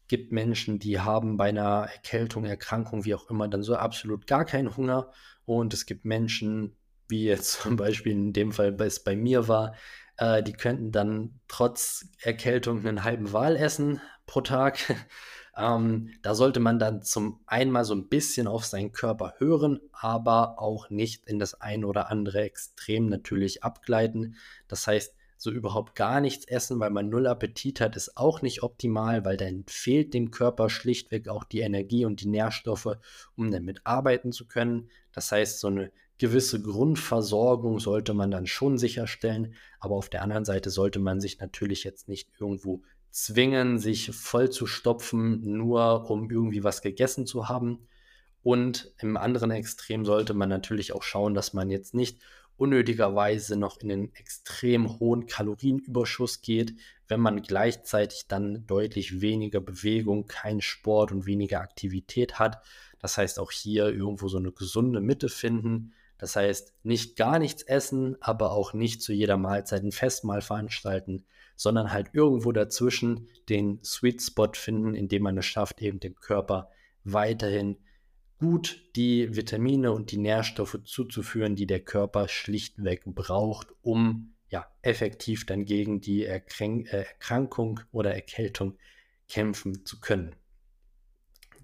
Gibt 0.08 0.32
Menschen, 0.32 0.80
die 0.80 1.00
haben 1.00 1.38
bei 1.38 1.50
einer 1.50 1.88
Erkältung, 1.92 2.46
Erkrankung, 2.46 3.06
wie 3.06 3.16
auch 3.16 3.30
immer, 3.30 3.48
dann 3.48 3.64
so 3.64 3.76
absolut 3.76 4.28
gar 4.28 4.46
keinen 4.46 4.76
Hunger. 4.76 5.12
Und 5.46 5.74
es 5.74 5.86
gibt 5.86 6.06
Menschen, 6.06 6.76
wie 7.08 7.26
jetzt 7.26 7.52
zum 7.62 7.76
Beispiel 7.76 8.14
in 8.14 8.34
dem 8.34 8.52
Fall 8.52 8.76
es 8.82 9.04
bei 9.04 9.16
mir 9.16 9.48
war, 9.48 9.76
äh, 10.18 10.44
die 10.44 10.54
könnten 10.54 10.92
dann 10.92 11.40
trotz 11.48 12.08
Erkältung 12.22 12.86
einen 12.86 13.04
halben 13.04 13.34
Wal 13.34 13.56
essen 13.56 14.02
pro 14.26 14.42
Tag. 14.42 14.80
ähm, 15.58 16.10
da 16.22 16.36
sollte 16.36 16.60
man 16.60 16.80
dann 16.80 17.02
zum 17.04 17.42
einmal 17.46 17.86
so 17.86 17.94
ein 17.94 18.08
bisschen 18.08 18.48
auf 18.48 18.66
seinen 18.66 18.92
Körper 18.92 19.36
hören, 19.38 19.80
aber 19.92 20.60
auch 20.60 20.90
nicht 20.90 21.26
in 21.26 21.40
das 21.40 21.60
ein 21.60 21.84
oder 21.84 22.10
andere 22.10 22.42
Extrem 22.42 23.08
natürlich 23.08 23.64
abgleiten. 23.64 24.36
Das 24.68 24.88
heißt, 24.88 25.16
so 25.42 25.50
überhaupt 25.50 25.96
gar 25.96 26.22
nichts 26.22 26.46
essen, 26.46 26.80
weil 26.80 26.92
man 26.92 27.10
null 27.10 27.26
Appetit 27.26 27.82
hat, 27.82 27.96
ist 27.96 28.16
auch 28.16 28.44
nicht 28.44 28.62
optimal, 28.62 29.26
weil 29.26 29.38
dann 29.38 29.64
fehlt 29.68 30.14
dem 30.14 30.30
Körper 30.30 30.70
schlichtweg 30.70 31.28
auch 31.30 31.44
die 31.44 31.62
Energie 31.62 32.06
und 32.06 32.22
die 32.22 32.28
Nährstoffe, 32.28 33.00
um 33.36 33.50
damit 33.50 33.82
arbeiten 33.84 34.32
zu 34.32 34.48
können. 34.48 34.92
Das 35.12 35.32
heißt, 35.32 35.60
so 35.60 35.66
eine 35.66 35.92
gewisse 36.20 36.62
Grundversorgung 36.62 37.80
sollte 37.80 38.14
man 38.14 38.30
dann 38.30 38.46
schon 38.46 38.78
sicherstellen, 38.78 39.56
aber 39.80 39.96
auf 39.96 40.10
der 40.10 40.22
anderen 40.22 40.46
Seite 40.46 40.70
sollte 40.70 41.00
man 41.00 41.20
sich 41.20 41.40
natürlich 41.40 41.84
jetzt 41.84 42.08
nicht 42.08 42.30
irgendwo 42.40 42.84
zwingen, 43.10 43.80
sich 43.80 44.12
voll 44.12 44.52
zu 44.52 44.68
stopfen, 44.68 45.42
nur 45.58 46.08
um 46.12 46.30
irgendwie 46.30 46.64
was 46.64 46.84
gegessen 46.84 47.26
zu 47.26 47.50
haben. 47.50 47.88
Und 48.44 48.94
im 49.00 49.18
anderen 49.18 49.50
Extrem 49.50 50.06
sollte 50.06 50.36
man 50.36 50.50
natürlich 50.50 50.94
auch 50.94 51.02
schauen, 51.02 51.34
dass 51.34 51.54
man 51.54 51.72
jetzt 51.72 51.96
nicht 51.96 52.22
unnötigerweise 52.62 53.58
noch 53.58 53.80
in 53.80 53.92
einen 53.92 54.14
extrem 54.14 55.00
hohen 55.00 55.26
Kalorienüberschuss 55.26 56.42
geht, 56.44 56.76
wenn 57.08 57.20
man 57.20 57.42
gleichzeitig 57.42 58.28
dann 58.28 58.68
deutlich 58.68 59.20
weniger 59.20 59.60
Bewegung, 59.60 60.28
kein 60.28 60.62
Sport 60.62 61.12
und 61.12 61.26
weniger 61.26 61.60
Aktivität 61.62 62.38
hat. 62.38 62.62
Das 63.00 63.18
heißt 63.18 63.40
auch 63.40 63.52
hier 63.52 63.88
irgendwo 63.88 64.28
so 64.28 64.38
eine 64.38 64.52
gesunde 64.52 65.02
Mitte 65.02 65.28
finden. 65.28 65.94
Das 66.20 66.36
heißt 66.36 66.76
nicht 66.84 67.16
gar 67.16 67.40
nichts 67.40 67.64
essen, 67.64 68.16
aber 68.22 68.52
auch 68.52 68.74
nicht 68.74 69.02
zu 69.02 69.12
jeder 69.12 69.38
Mahlzeit 69.38 69.82
ein 69.82 69.92
Festmahl 69.92 70.42
veranstalten, 70.42 71.26
sondern 71.56 71.92
halt 71.92 72.12
irgendwo 72.14 72.52
dazwischen 72.52 73.28
den 73.50 73.84
Sweet 73.84 74.22
Spot 74.22 74.52
finden, 74.54 74.94
indem 74.94 75.24
man 75.24 75.36
es 75.40 75.48
schafft, 75.48 75.82
eben 75.82 76.00
dem 76.00 76.14
Körper 76.14 76.70
weiterhin 77.04 77.78
gut 78.42 78.82
die 78.96 79.36
Vitamine 79.36 79.92
und 79.92 80.12
die 80.12 80.18
Nährstoffe 80.18 80.80
zuzuführen, 80.84 81.56
die 81.56 81.68
der 81.68 81.80
Körper 81.80 82.28
schlichtweg 82.28 83.04
braucht, 83.06 83.68
um 83.84 84.34
ja 84.50 84.66
effektiv 84.82 85.46
dann 85.46 85.64
gegen 85.64 86.02
die 86.02 86.26
Erkränk 86.26 86.92
äh, 86.92 87.04
Erkrankung 87.04 87.82
oder 87.92 88.16
Erkältung 88.16 88.80
kämpfen 89.30 89.86
zu 89.86 90.00
können. 90.00 90.36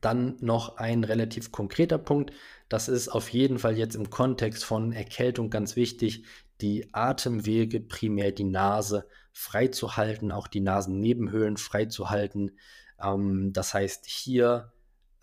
Dann 0.02 0.38
noch 0.40 0.78
ein 0.78 1.04
relativ 1.04 1.52
konkreter 1.52 1.98
Punkt, 1.98 2.32
das 2.70 2.90
ist 2.90 3.10
auf 3.10 3.30
jeden 3.30 3.58
Fall 3.58 3.76
jetzt 3.76 3.96
im 3.96 4.12
Kontext 4.12 4.64
von 4.64 4.92
Erkältung 4.92 5.50
ganz 5.50 5.76
wichtig, 5.76 6.26
die 6.62 6.94
Atemwege, 6.94 7.80
primär 7.80 8.32
die 8.32 8.44
Nase 8.44 9.08
freizuhalten, 9.32 10.32
auch 10.32 10.48
die 10.48 10.62
Nasennebenhöhlen 10.62 11.58
freizuhalten. 11.58 12.52
Ähm, 13.02 13.52
das 13.52 13.74
heißt 13.74 14.06
hier 14.06 14.74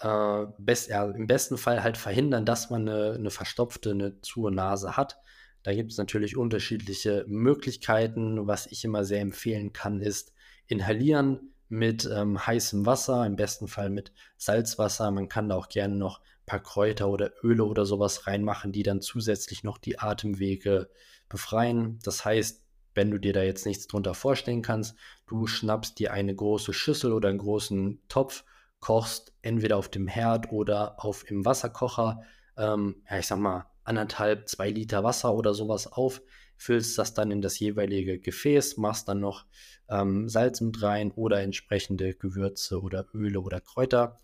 äh, 0.04 0.46
best, 0.58 0.90
ja, 0.90 1.10
im 1.10 1.26
besten 1.26 1.56
Fall 1.56 1.82
halt 1.82 1.96
verhindern, 1.96 2.44
dass 2.44 2.68
man 2.68 2.88
eine, 2.88 3.14
eine 3.14 3.30
verstopfte, 3.30 3.92
eine 3.92 4.20
zu 4.20 4.50
Nase 4.50 4.96
hat. 4.96 5.18
Da 5.62 5.72
gibt 5.72 5.92
es 5.92 5.98
natürlich 5.98 6.36
unterschiedliche 6.36 7.24
Möglichkeiten. 7.26 8.46
Was 8.46 8.66
ich 8.66 8.84
immer 8.84 9.04
sehr 9.04 9.22
empfehlen 9.22 9.72
kann, 9.72 10.02
ist 10.02 10.34
inhalieren 10.66 11.54
mit 11.70 12.08
ähm, 12.12 12.46
heißem 12.46 12.84
Wasser, 12.84 13.24
im 13.24 13.36
besten 13.36 13.66
Fall 13.66 13.88
mit 13.88 14.12
Salzwasser. 14.36 15.10
Man 15.10 15.28
kann 15.28 15.48
da 15.48 15.56
auch 15.56 15.70
gerne 15.70 15.96
noch 15.96 16.20
ein 16.20 16.46
paar 16.46 16.62
Kräuter 16.62 17.08
oder 17.08 17.32
Öle 17.42 17.64
oder 17.64 17.86
sowas 17.86 18.26
reinmachen, 18.26 18.72
die 18.72 18.82
dann 18.82 19.00
zusätzlich 19.00 19.64
noch 19.64 19.78
die 19.78 19.98
Atemwege 19.98 20.90
befreien. 21.30 21.98
Das 22.02 22.26
heißt, 22.26 22.62
wenn 22.94 23.10
du 23.10 23.18
dir 23.18 23.32
da 23.32 23.42
jetzt 23.42 23.64
nichts 23.64 23.86
drunter 23.86 24.12
vorstellen 24.12 24.60
kannst, 24.60 24.96
du 25.26 25.46
schnappst 25.46 25.98
dir 25.98 26.12
eine 26.12 26.34
große 26.34 26.74
Schüssel 26.74 27.14
oder 27.14 27.30
einen 27.30 27.38
großen 27.38 28.02
Topf 28.08 28.44
kochst 28.84 29.32
entweder 29.40 29.78
auf 29.78 29.88
dem 29.88 30.06
Herd 30.06 30.52
oder 30.52 31.02
auf 31.02 31.30
im 31.30 31.46
Wasserkocher, 31.46 32.20
ähm, 32.58 32.96
ja, 33.10 33.18
ich 33.18 33.26
sag 33.26 33.38
mal, 33.38 33.64
anderthalb, 33.82 34.46
zwei 34.46 34.68
Liter 34.68 35.02
Wasser 35.02 35.34
oder 35.34 35.54
sowas 35.54 35.90
auf, 35.90 36.20
füllst 36.58 36.98
das 36.98 37.14
dann 37.14 37.30
in 37.30 37.40
das 37.40 37.58
jeweilige 37.58 38.18
Gefäß, 38.18 38.76
machst 38.76 39.08
dann 39.08 39.20
noch 39.20 39.46
ähm, 39.88 40.28
Salz 40.28 40.60
mit 40.60 40.82
rein 40.82 41.12
oder 41.12 41.40
entsprechende 41.40 42.12
Gewürze 42.12 42.82
oder 42.82 43.06
Öle 43.14 43.40
oder 43.40 43.62
Kräuter. 43.62 44.18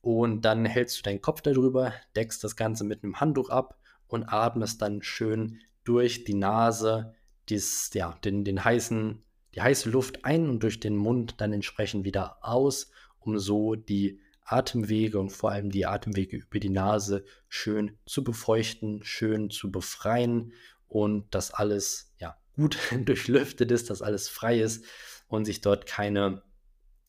Und 0.00 0.46
dann 0.46 0.64
hältst 0.64 0.98
du 0.98 1.02
deinen 1.02 1.20
Kopf 1.20 1.42
darüber, 1.42 1.92
deckst 2.14 2.42
das 2.42 2.56
Ganze 2.56 2.84
mit 2.84 3.04
einem 3.04 3.20
Handtuch 3.20 3.50
ab 3.50 3.78
und 4.06 4.24
atmest 4.24 4.80
dann 4.80 5.02
schön 5.02 5.60
durch 5.84 6.24
die 6.24 6.34
Nase 6.34 7.14
dies, 7.50 7.90
ja, 7.92 8.16
den, 8.24 8.44
den 8.44 8.64
heißen, 8.64 9.22
die 9.54 9.60
heiße 9.60 9.90
Luft 9.90 10.24
ein 10.24 10.48
und 10.48 10.62
durch 10.62 10.80
den 10.80 10.96
Mund 10.96 11.34
dann 11.36 11.52
entsprechend 11.52 12.04
wieder 12.04 12.38
aus 12.40 12.90
um 13.26 13.38
so 13.38 13.74
die 13.74 14.20
Atemwege 14.44 15.18
und 15.18 15.30
vor 15.30 15.50
allem 15.50 15.70
die 15.70 15.86
Atemwege 15.86 16.36
über 16.36 16.60
die 16.60 16.70
Nase 16.70 17.24
schön 17.48 17.98
zu 18.06 18.22
befeuchten, 18.22 19.02
schön 19.02 19.50
zu 19.50 19.72
befreien 19.72 20.52
und 20.86 21.34
dass 21.34 21.50
alles 21.50 22.14
ja 22.18 22.36
gut 22.54 22.78
durchlüftet 23.04 23.70
ist, 23.70 23.90
dass 23.90 24.02
alles 24.02 24.28
frei 24.28 24.60
ist 24.60 24.84
und 25.26 25.44
sich 25.44 25.60
dort 25.60 25.86
keine 25.86 26.42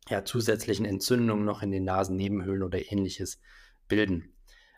ja, 0.10 0.26
zusätzlichen 0.26 0.86
Entzündungen 0.86 1.46
noch 1.46 1.62
in 1.62 1.72
den 1.72 1.84
Nasennebenhöhlen 1.84 2.64
oder 2.64 2.92
ähnliches 2.92 3.40
bilden. 3.88 4.34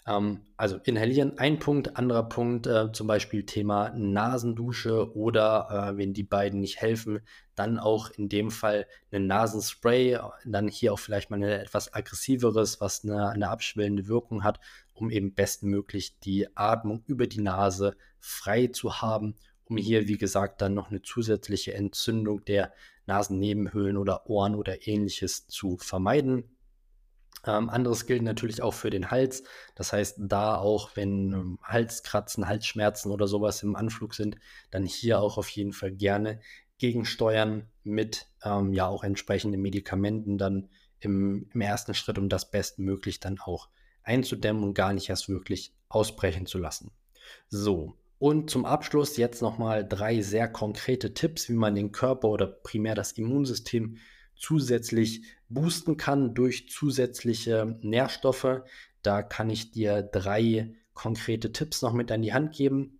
Ähm, 0.10 0.42
also 0.58 0.78
inhalieren, 0.84 1.38
ein 1.38 1.60
Punkt, 1.60 1.96
anderer 1.96 2.28
Punkt, 2.28 2.68
äh, 2.68 2.92
zum 2.92 3.08
Beispiel 3.08 3.46
Thema 3.46 3.92
Nasendusche 3.96 5.16
oder 5.16 5.92
äh, 5.94 5.98
wenn 5.98 6.14
die 6.14 6.24
beiden 6.24 6.60
nicht 6.60 6.82
helfen, 6.82 7.22
dann 7.56 7.78
auch 7.78 8.10
in 8.10 8.28
dem 8.28 8.52
Fall 8.52 8.88
ein 9.12 9.28
Nasenspray, 9.28 10.20
dann 10.46 10.68
hier 10.68 10.94
auch 10.94 11.00
vielleicht 11.00 11.30
mal 11.30 11.38
ein 11.38 11.44
etwas 11.44 11.94
aggressiveres, 11.94 12.82
was 12.82 13.04
eine, 13.04 13.30
eine 13.30 13.50
abschwellende 13.50 14.08
Wirkung 14.08 14.44
hat, 14.44 14.60
um 14.96 15.12
eben 15.12 15.34
bestmöglich 15.34 16.20
die 16.20 16.48
Atmung 16.58 17.04
über 17.06 17.28
die 17.28 17.42
Nase 17.42 17.96
frei 18.20 18.68
zu 18.68 19.02
haben, 19.02 19.36
um 19.66 19.78
hier, 19.78 20.08
wie 20.08 20.18
gesagt, 20.18 20.62
dann 20.62 20.74
noch 20.74 20.90
eine 20.90 21.04
zusätzliche 21.04 21.74
Entzündung 21.74 22.44
der 22.44 22.74
Nasennebenhöhlen 23.06 23.98
oder 23.98 24.30
Ohren 24.30 24.56
oder 24.56 24.88
ähnliches 24.88 25.48
zu 25.48 25.78
vermeiden. 25.78 26.44
Ähm, 27.46 27.70
anderes 27.70 28.06
gilt 28.06 28.22
natürlich 28.22 28.62
auch 28.62 28.74
für 28.74 28.90
den 28.90 29.12
Hals. 29.12 29.44
Das 29.76 29.94
heißt, 29.94 30.18
da 30.20 30.56
auch, 30.56 30.96
wenn 30.96 31.32
ähm, 31.32 31.60
Halskratzen, 31.64 32.48
Halsschmerzen 32.48 33.12
oder 33.12 33.28
sowas 33.28 33.64
im 33.64 33.76
Anflug 33.76 34.14
sind, 34.14 34.38
dann 34.72 34.86
hier 34.86 35.22
auch 35.22 35.38
auf 35.38 35.50
jeden 35.50 35.74
Fall 35.74 35.92
gerne 35.92 36.40
gegensteuern 36.78 37.68
mit 37.84 38.28
ähm, 38.44 38.74
ja 38.74 38.88
auch 38.88 39.04
entsprechenden 39.04 39.62
Medikamenten 39.62 40.38
dann 40.38 40.70
im, 41.00 41.50
im 41.54 41.62
ersten 41.62 41.94
Schritt, 41.94 42.18
um 42.18 42.30
das 42.30 42.52
bestmöglich 42.52 43.20
dann 43.20 43.40
auch 43.40 43.70
einzudämmen 44.04 44.64
und 44.64 44.74
gar 44.74 44.94
nicht 44.94 45.10
erst 45.10 45.30
wirklich 45.30 45.74
ausbrechen 45.88 46.46
zu 46.46 46.58
lassen. 46.58 46.92
So, 47.48 47.96
und 48.18 48.50
zum 48.50 48.66
Abschluss 48.66 49.16
jetzt 49.16 49.42
nochmal 49.42 49.88
drei 49.88 50.22
sehr 50.22 50.50
konkrete 50.50 51.14
Tipps, 51.14 51.48
wie 51.48 51.54
man 51.54 51.76
den 51.76 51.94
Körper 51.94 52.28
oder 52.28 52.48
primär 52.48 52.94
das 52.94 53.14
Immunsystem 53.14 53.98
zusätzlich 54.40 55.24
boosten 55.50 55.98
kann 55.98 56.34
durch 56.34 56.70
zusätzliche 56.70 57.78
Nährstoffe. 57.82 58.62
Da 59.02 59.22
kann 59.22 59.50
ich 59.50 59.72
dir 59.72 60.02
drei 60.02 60.74
konkrete 60.94 61.52
Tipps 61.52 61.82
noch 61.82 61.94
mit 61.94 62.12
an 62.12 62.22
die 62.22 62.34
Hand 62.34 62.56
geben. 62.56 63.00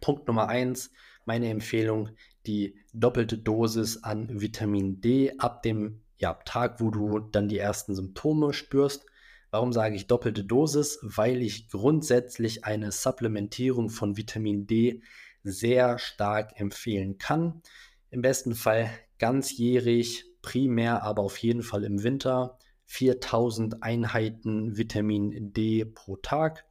Punkt 0.00 0.26
Nummer 0.26 0.48
eins, 0.48 0.90
meine 1.24 1.48
Empfehlung, 1.48 2.10
die 2.46 2.76
doppelte 2.92 3.38
Dosis 3.38 4.02
an 4.02 4.40
Vitamin 4.40 5.00
D 5.00 5.32
ab 5.38 5.62
dem 5.62 6.02
ja, 6.18 6.34
Tag, 6.44 6.80
wo 6.80 6.90
du 6.90 7.18
dann 7.18 7.48
die 7.48 7.58
ersten 7.58 7.94
Symptome 7.94 8.52
spürst. 8.52 9.06
Warum 9.50 9.72
sage 9.72 9.96
ich 9.96 10.06
doppelte 10.06 10.44
Dosis? 10.44 10.98
Weil 11.02 11.42
ich 11.42 11.68
grundsätzlich 11.68 12.64
eine 12.64 12.92
Supplementierung 12.92 13.88
von 13.88 14.16
Vitamin 14.16 14.66
D 14.66 15.02
sehr 15.42 15.98
stark 15.98 16.58
empfehlen 16.58 17.18
kann. 17.18 17.62
Im 18.10 18.22
besten 18.22 18.54
Fall 18.54 18.90
ganzjährig 19.18 20.24
primär 20.44 21.02
aber 21.02 21.22
auf 21.22 21.38
jeden 21.38 21.62
Fall 21.62 21.84
im 21.84 22.02
Winter 22.02 22.58
4000 22.84 23.82
Einheiten 23.82 24.76
Vitamin 24.76 25.52
D 25.52 25.86
pro 25.86 26.16
Tag. 26.16 26.66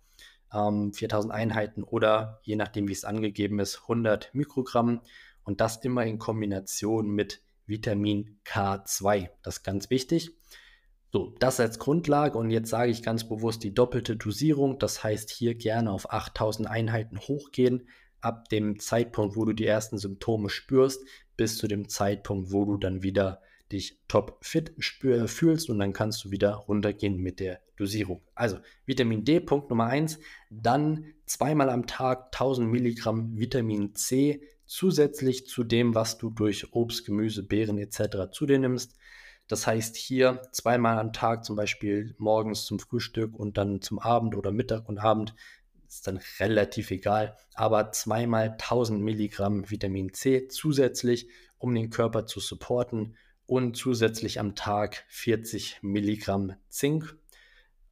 Ähm, 0.54 0.94
4000 0.94 1.34
Einheiten 1.34 1.84
oder 1.84 2.40
je 2.44 2.56
nachdem, 2.56 2.88
wie 2.88 2.94
es 2.94 3.04
angegeben 3.04 3.60
ist, 3.60 3.82
100 3.82 4.30
Mikrogramm 4.34 5.02
und 5.44 5.60
das 5.60 5.78
immer 5.78 6.06
in 6.06 6.20
Kombination 6.20 7.10
mit 7.10 7.42
Vitamin 7.66 8.40
K2. 8.46 9.30
Das 9.42 9.58
ist 9.58 9.64
ganz 9.64 9.90
wichtig. 9.90 10.32
So, 11.12 11.36
das 11.40 11.60
als 11.60 11.80
Grundlage 11.80 12.38
und 12.38 12.52
jetzt 12.52 12.70
sage 12.70 12.92
ich 12.92 13.02
ganz 13.02 13.28
bewusst 13.28 13.64
die 13.64 13.74
doppelte 13.74 14.16
Dosierung. 14.16 14.78
Das 14.78 15.04
heißt, 15.04 15.32
hier 15.32 15.56
gerne 15.56 15.92
auf 15.92 16.12
8000 16.12 16.68
Einheiten 16.68 17.20
hochgehen, 17.20 17.88
ab 18.22 18.50
dem 18.50 18.80
Zeitpunkt, 18.80 19.36
wo 19.36 19.46
du 19.46 19.54
die 19.54 19.66
ersten 19.66 19.98
Symptome 19.98 20.50
spürst, 20.50 21.04
bis 21.36 21.58
zu 21.58 21.68
dem 21.68 21.90
Zeitpunkt, 21.90 22.52
wo 22.52 22.66
du 22.66 22.78
dann 22.78 23.04
wieder 23.04 23.42
dich 23.74 24.00
top 24.08 24.38
fit 24.42 24.74
fühlst 24.78 25.70
und 25.70 25.80
dann 25.80 25.94
kannst 25.94 26.24
du 26.24 26.32
wieder 26.32 26.54
runtergehen 26.54 27.18
mit 27.18 27.40
der 27.40 27.60
Dosierung. 27.76 28.22
Also 28.36 28.60
Vitamin 28.86 29.26
D, 29.26 29.40
Punkt 29.40 29.70
Nummer 29.70 29.88
1, 29.88 30.20
dann 30.50 31.06
zweimal 31.26 31.70
am 31.70 31.88
Tag 31.88 32.28
1000 32.28 32.72
Milligramm 32.72 33.38
Vitamin 33.38 33.96
C 33.96 34.42
zusätzlich 34.66 35.48
zu 35.48 35.64
dem, 35.64 35.96
was 35.96 36.18
du 36.18 36.30
durch 36.30 36.74
Obst, 36.74 37.06
Gemüse, 37.06 37.44
Beeren 37.44 37.78
etc. 37.78 38.32
zu 38.32 38.46
dir 38.46 38.60
nimmst. 38.60 38.96
Das 39.48 39.68
heißt 39.68 39.98
hier 39.98 40.42
zweimal 40.52 41.00
am 41.00 41.12
Tag, 41.12 41.44
zum 41.44 41.56
Beispiel 41.56 42.16
morgens 42.18 42.66
zum 42.66 42.80
Frühstück 42.80 43.36
und 43.36 43.58
dann 43.58 43.82
zum 43.82 44.00
Abend 44.00 44.36
oder 44.36 44.52
Mittag 44.52 44.88
und 44.88 45.00
Abend, 45.00 45.36
ist 45.88 46.08
dann 46.08 46.20
relativ 46.40 46.90
egal, 46.90 47.38
aber 47.54 47.92
zweimal 47.92 48.50
1000 48.52 49.00
Milligramm 49.02 49.70
Vitamin 49.70 50.12
C 50.14 50.48
zusätzlich, 50.48 51.28
um 51.60 51.76
den 51.76 51.92
Körper 51.92 52.26
zu 52.26 52.40
supporten 52.40 53.16
und 53.46 53.76
zusätzlich 53.76 54.40
am 54.40 54.56
Tag 54.56 55.06
40 55.10 55.80
Milligramm 55.82 56.54
Zink. 56.70 57.18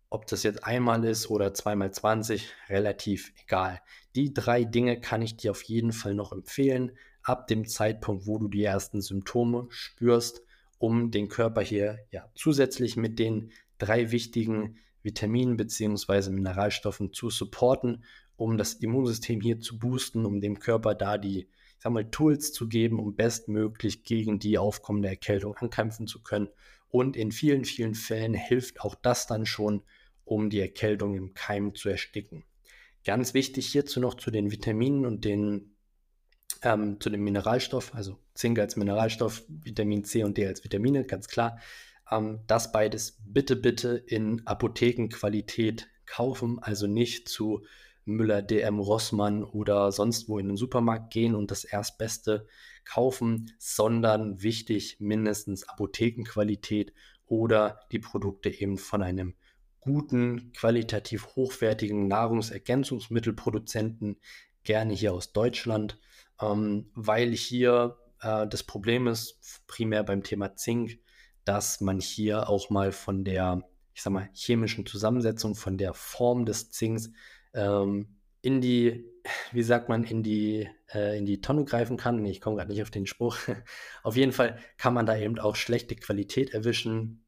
Ob 0.09 0.27
das 0.27 0.43
jetzt 0.43 0.63
einmal 0.65 1.03
ist 1.05 1.29
oder 1.29 1.53
zweimal 1.53 1.91
20, 1.91 2.49
relativ 2.69 3.31
egal. 3.43 3.81
Die 4.15 4.33
drei 4.33 4.63
Dinge 4.65 4.99
kann 4.99 5.21
ich 5.21 5.37
dir 5.37 5.51
auf 5.51 5.63
jeden 5.63 5.93
Fall 5.93 6.13
noch 6.13 6.31
empfehlen, 6.33 6.91
ab 7.23 7.47
dem 7.47 7.67
Zeitpunkt, 7.67 8.27
wo 8.27 8.37
du 8.37 8.47
die 8.47 8.63
ersten 8.63 9.01
Symptome 9.01 9.67
spürst, 9.69 10.41
um 10.79 11.11
den 11.11 11.29
Körper 11.29 11.61
hier 11.61 11.99
ja 12.09 12.29
zusätzlich 12.35 12.97
mit 12.97 13.19
den 13.19 13.51
drei 13.77 14.11
wichtigen 14.11 14.77
Vitaminen 15.03 15.57
bzw. 15.57 16.29
Mineralstoffen 16.29 17.13
zu 17.13 17.29
supporten, 17.29 18.03
um 18.35 18.57
das 18.57 18.73
Immunsystem 18.73 19.41
hier 19.41 19.59
zu 19.59 19.79
boosten, 19.79 20.25
um 20.25 20.41
dem 20.41 20.59
Körper 20.59 20.95
da 20.95 21.17
die 21.17 21.47
ich 21.81 21.83
sag 21.83 21.93
mal, 21.93 22.11
Tools 22.11 22.53
zu 22.53 22.69
geben, 22.69 22.99
um 22.99 23.15
bestmöglich 23.15 24.03
gegen 24.03 24.37
die 24.37 24.59
aufkommende 24.59 25.09
Erkältung 25.09 25.55
ankämpfen 25.55 26.05
zu 26.05 26.21
können. 26.21 26.47
Und 26.89 27.17
in 27.17 27.31
vielen, 27.31 27.65
vielen 27.65 27.95
Fällen 27.95 28.35
hilft 28.35 28.81
auch 28.81 28.93
das 28.93 29.25
dann 29.25 29.47
schon, 29.47 29.81
um 30.23 30.51
die 30.51 30.59
Erkältung 30.59 31.15
im 31.15 31.33
Keim 31.33 31.73
zu 31.73 31.89
ersticken. 31.89 32.43
Ganz 33.03 33.33
wichtig 33.33 33.65
hierzu 33.65 33.99
noch 33.99 34.13
zu 34.13 34.29
den 34.29 34.51
Vitaminen 34.51 35.07
und 35.07 35.25
den, 35.25 35.75
ähm, 36.61 36.99
zu 36.99 37.09
dem 37.09 37.23
Mineralstoff, 37.23 37.95
also 37.95 38.19
Zink 38.35 38.59
als 38.59 38.75
Mineralstoff, 38.75 39.41
Vitamin 39.47 40.03
C 40.03 40.23
und 40.23 40.37
D 40.37 40.45
als 40.45 40.63
Vitamine, 40.63 41.03
ganz 41.05 41.29
klar. 41.29 41.57
Ähm, 42.11 42.41
das 42.45 42.71
beides 42.71 43.17
bitte, 43.25 43.55
bitte 43.55 44.03
in 44.05 44.45
Apothekenqualität 44.45 45.89
kaufen, 46.05 46.59
also 46.59 46.85
nicht 46.85 47.27
zu 47.27 47.65
Müller, 48.11 48.41
DM, 48.41 48.79
Rossmann 48.79 49.43
oder 49.43 49.91
sonst 49.91 50.29
wo 50.29 50.39
in 50.39 50.47
den 50.47 50.57
Supermarkt 50.57 51.11
gehen 51.11 51.35
und 51.35 51.51
das 51.51 51.63
Erstbeste 51.63 52.47
kaufen, 52.85 53.53
sondern 53.57 54.41
wichtig 54.41 54.97
mindestens 54.99 55.67
Apothekenqualität 55.67 56.93
oder 57.25 57.81
die 57.91 57.99
Produkte 57.99 58.49
eben 58.49 58.77
von 58.77 59.03
einem 59.03 59.35
guten, 59.79 60.53
qualitativ 60.53 61.35
hochwertigen 61.35 62.07
Nahrungsergänzungsmittelproduzenten, 62.07 64.17
gerne 64.63 64.93
hier 64.93 65.13
aus 65.13 65.33
Deutschland, 65.33 65.99
ähm, 66.39 66.91
weil 66.93 67.31
hier 67.31 67.97
äh, 68.21 68.47
das 68.47 68.63
Problem 68.63 69.07
ist, 69.07 69.39
primär 69.67 70.03
beim 70.03 70.23
Thema 70.23 70.55
Zink, 70.55 70.99
dass 71.43 71.81
man 71.81 71.99
hier 71.99 72.49
auch 72.49 72.69
mal 72.69 72.91
von 72.91 73.23
der, 73.23 73.63
ich 73.93 74.03
sag 74.03 74.13
mal, 74.13 74.29
chemischen 74.33 74.85
Zusammensetzung, 74.85 75.55
von 75.55 75.77
der 75.77 75.93
Form 75.93 76.45
des 76.45 76.71
Zinks 76.71 77.11
ähm, 77.53 78.17
in 78.41 78.61
die, 78.61 79.05
wie 79.51 79.63
sagt 79.63 79.89
man, 79.89 80.03
in 80.03 80.23
die, 80.23 80.69
äh, 80.93 81.17
in 81.17 81.25
die 81.25 81.41
Tonne 81.41 81.65
greifen 81.65 81.97
kann. 81.97 82.25
Ich 82.25 82.41
komme 82.41 82.57
gerade 82.57 82.71
nicht 82.71 82.81
auf 82.81 82.91
den 82.91 83.07
Spruch. 83.07 83.37
auf 84.03 84.15
jeden 84.15 84.31
Fall 84.31 84.57
kann 84.77 84.93
man 84.93 85.05
da 85.05 85.17
eben 85.17 85.39
auch 85.39 85.55
schlechte 85.55 85.95
Qualität 85.95 86.51
erwischen. 86.53 87.23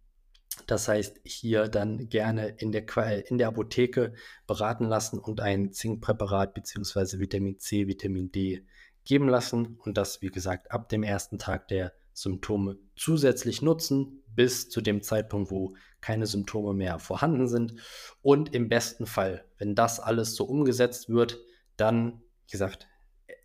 Das 0.67 0.87
heißt, 0.87 1.21
hier 1.23 1.67
dann 1.67 2.09
gerne 2.09 2.49
in 2.59 2.71
der, 2.71 2.85
in 3.27 3.37
der 3.37 3.47
Apotheke 3.47 4.13
beraten 4.45 4.85
lassen 4.85 5.17
und 5.17 5.41
ein 5.41 5.71
Zinkpräparat 5.71 6.53
bzw. 6.53 7.19
Vitamin 7.19 7.59
C, 7.59 7.87
Vitamin 7.87 8.31
D 8.31 8.65
geben 9.03 9.27
lassen 9.27 9.77
und 9.83 9.97
das, 9.97 10.21
wie 10.21 10.29
gesagt, 10.29 10.71
ab 10.71 10.89
dem 10.89 11.03
ersten 11.03 11.39
Tag 11.39 11.67
der 11.67 11.93
Symptome 12.13 12.77
zusätzlich 12.95 13.61
nutzen, 13.61 14.22
bis 14.35 14.69
zu 14.69 14.81
dem 14.81 15.01
Zeitpunkt, 15.01 15.51
wo 15.51 15.75
keine 16.01 16.27
Symptome 16.27 16.73
mehr 16.73 16.99
vorhanden 16.99 17.47
sind. 17.47 17.75
Und 18.21 18.53
im 18.53 18.69
besten 18.69 19.05
Fall, 19.05 19.45
wenn 19.57 19.75
das 19.75 19.99
alles 19.99 20.35
so 20.35 20.45
umgesetzt 20.45 21.09
wird, 21.09 21.39
dann, 21.77 22.21
wie 22.45 22.51
gesagt, 22.51 22.87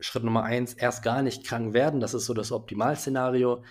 Schritt 0.01 0.24
Nummer 0.24 0.44
eins, 0.44 0.74
erst 0.74 1.03
gar 1.03 1.22
nicht 1.22 1.44
krank 1.44 1.72
werden. 1.72 2.01
Das 2.01 2.14
ist 2.14 2.27
so 2.27 2.35
das 2.35 2.53
Optimalszenario. 2.53 3.64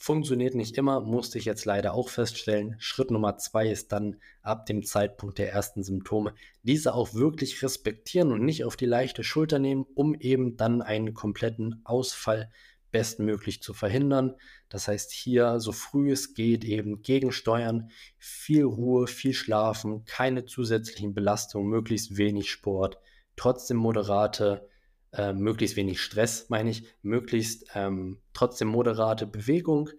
Funktioniert 0.00 0.54
nicht 0.54 0.76
immer, 0.76 1.00
musste 1.00 1.38
ich 1.38 1.44
jetzt 1.44 1.64
leider 1.64 1.92
auch 1.92 2.08
feststellen. 2.08 2.76
Schritt 2.78 3.10
Nummer 3.10 3.36
zwei 3.36 3.68
ist 3.68 3.90
dann 3.90 4.16
ab 4.42 4.66
dem 4.66 4.84
Zeitpunkt 4.84 5.38
der 5.38 5.52
ersten 5.52 5.82
Symptome 5.82 6.34
diese 6.62 6.94
auch 6.94 7.14
wirklich 7.14 7.60
respektieren 7.64 8.30
und 8.30 8.44
nicht 8.44 8.64
auf 8.64 8.76
die 8.76 8.86
leichte 8.86 9.24
Schulter 9.24 9.58
nehmen, 9.58 9.84
um 9.94 10.14
eben 10.14 10.56
dann 10.56 10.82
einen 10.82 11.14
kompletten 11.14 11.80
Ausfall 11.84 12.50
bestmöglich 12.90 13.62
zu 13.62 13.74
verhindern. 13.74 14.34
Das 14.68 14.88
heißt, 14.88 15.12
hier 15.12 15.60
so 15.60 15.72
früh 15.72 16.12
es 16.12 16.34
geht 16.34 16.64
eben 16.64 17.02
gegensteuern, 17.02 17.90
viel 18.18 18.64
Ruhe, 18.64 19.06
viel 19.06 19.34
Schlafen, 19.34 20.04
keine 20.04 20.44
zusätzlichen 20.44 21.14
Belastungen, 21.14 21.68
möglichst 21.68 22.16
wenig 22.16 22.50
Sport, 22.50 22.98
trotzdem 23.36 23.76
moderate, 23.76 24.68
äh, 25.12 25.32
möglichst 25.32 25.76
wenig 25.76 26.00
Stress, 26.00 26.48
meine 26.48 26.70
ich, 26.70 26.84
möglichst 27.02 27.66
ähm, 27.74 28.20
trotzdem 28.32 28.68
moderate 28.68 29.26
Bewegung. 29.26 29.90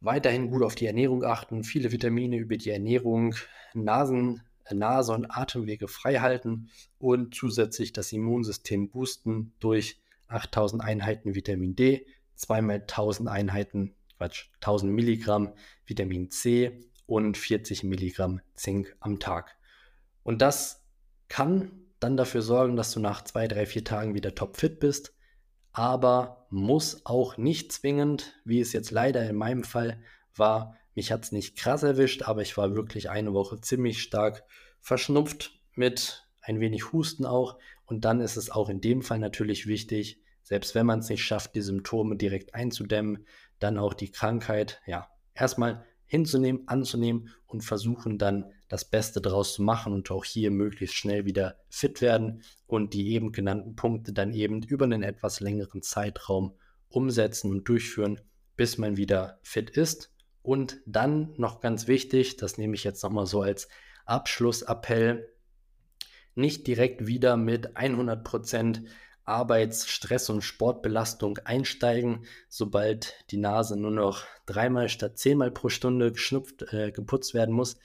weiterhin 0.00 0.50
gut 0.50 0.62
auf 0.62 0.74
die 0.74 0.86
Ernährung 0.86 1.24
achten, 1.24 1.64
viele 1.64 1.90
Vitamine 1.90 2.36
über 2.36 2.58
die 2.58 2.68
Ernährung, 2.68 3.34
Nasen, 3.72 4.42
äh, 4.64 4.74
Nase 4.74 5.12
und 5.12 5.30
Atemwege 5.30 5.88
frei 5.88 6.20
halten 6.20 6.68
und 6.98 7.34
zusätzlich 7.34 7.92
das 7.92 8.12
Immunsystem 8.12 8.90
boosten 8.90 9.54
durch 9.60 9.98
8000 10.34 10.82
Einheiten 10.82 11.34
Vitamin 11.34 11.76
D, 11.76 12.06
zweimal 12.34 12.80
1000 12.80 13.28
Einheiten, 13.28 13.94
Quatsch, 14.16 14.46
1000 14.56 14.92
Milligramm 14.92 15.54
Vitamin 15.86 16.30
C 16.30 16.80
und 17.06 17.36
40 17.36 17.84
Milligramm 17.84 18.40
Zink 18.54 18.96
am 19.00 19.20
Tag. 19.20 19.56
Und 20.22 20.40
das 20.40 20.84
kann 21.28 21.70
dann 22.00 22.16
dafür 22.16 22.42
sorgen, 22.42 22.76
dass 22.76 22.92
du 22.92 23.00
nach 23.00 23.22
zwei, 23.24 23.48
drei, 23.48 23.66
vier 23.66 23.84
Tagen 23.84 24.14
wieder 24.14 24.34
topfit 24.34 24.80
bist, 24.80 25.14
aber 25.72 26.46
muss 26.50 27.04
auch 27.04 27.36
nicht 27.36 27.72
zwingend, 27.72 28.40
wie 28.44 28.60
es 28.60 28.72
jetzt 28.72 28.90
leider 28.90 29.28
in 29.28 29.36
meinem 29.36 29.64
Fall 29.64 30.00
war. 30.34 30.76
Mich 30.94 31.10
hat 31.10 31.24
es 31.24 31.32
nicht 31.32 31.56
krass 31.56 31.82
erwischt, 31.82 32.22
aber 32.22 32.42
ich 32.42 32.56
war 32.56 32.74
wirklich 32.74 33.10
eine 33.10 33.34
Woche 33.34 33.60
ziemlich 33.60 34.02
stark 34.02 34.44
verschnupft 34.80 35.60
mit 35.74 36.26
ein 36.40 36.60
wenig 36.60 36.92
Husten 36.92 37.26
auch. 37.26 37.58
Und 37.86 38.04
dann 38.04 38.20
ist 38.20 38.36
es 38.36 38.50
auch 38.50 38.68
in 38.68 38.80
dem 38.80 39.02
Fall 39.02 39.18
natürlich 39.18 39.66
wichtig, 39.66 40.22
selbst 40.44 40.74
wenn 40.74 40.86
man 40.86 41.00
es 41.00 41.08
nicht 41.08 41.24
schafft, 41.24 41.54
die 41.54 41.62
Symptome 41.62 42.16
direkt 42.16 42.54
einzudämmen, 42.54 43.26
dann 43.58 43.78
auch 43.78 43.94
die 43.94 44.10
Krankheit, 44.10 44.80
ja, 44.86 45.08
erstmal 45.34 45.84
hinzunehmen, 46.06 46.68
anzunehmen 46.68 47.30
und 47.46 47.62
versuchen 47.62 48.18
dann 48.18 48.52
das 48.68 48.84
Beste 48.84 49.20
daraus 49.20 49.54
zu 49.54 49.62
machen 49.62 49.92
und 49.92 50.10
auch 50.10 50.24
hier 50.24 50.50
möglichst 50.50 50.96
schnell 50.96 51.24
wieder 51.24 51.58
fit 51.68 52.00
werden 52.00 52.42
und 52.66 52.94
die 52.94 53.12
eben 53.12 53.32
genannten 53.32 53.74
Punkte 53.74 54.12
dann 54.12 54.32
eben 54.32 54.62
über 54.62 54.84
einen 54.84 55.02
etwas 55.02 55.40
längeren 55.40 55.82
Zeitraum 55.82 56.54
umsetzen 56.88 57.50
und 57.50 57.68
durchführen, 57.68 58.20
bis 58.56 58.78
man 58.78 58.96
wieder 58.96 59.40
fit 59.42 59.70
ist. 59.70 60.12
Und 60.42 60.80
dann 60.86 61.32
noch 61.36 61.60
ganz 61.60 61.88
wichtig, 61.88 62.36
das 62.36 62.58
nehme 62.58 62.74
ich 62.74 62.84
jetzt 62.84 63.02
nochmal 63.02 63.26
so 63.26 63.40
als 63.40 63.68
Abschlussappell, 64.04 65.30
nicht 66.34 66.66
direkt 66.66 67.06
wieder 67.06 67.36
mit 67.36 67.76
100% 67.76 68.84
Arbeits-, 69.24 69.88
Stress- 69.88 70.30
und 70.30 70.42
Sportbelastung 70.42 71.38
einsteigen, 71.38 72.26
sobald 72.48 73.14
die 73.30 73.38
Nase 73.38 73.76
nur 73.76 73.90
noch 73.90 74.24
dreimal 74.46 74.88
statt 74.88 75.18
zehnmal 75.18 75.50
pro 75.50 75.68
Stunde 75.68 76.12
geschnupft, 76.12 76.62
äh, 76.72 76.92
geputzt 76.92 77.34
werden 77.34 77.54
muss. 77.54 77.78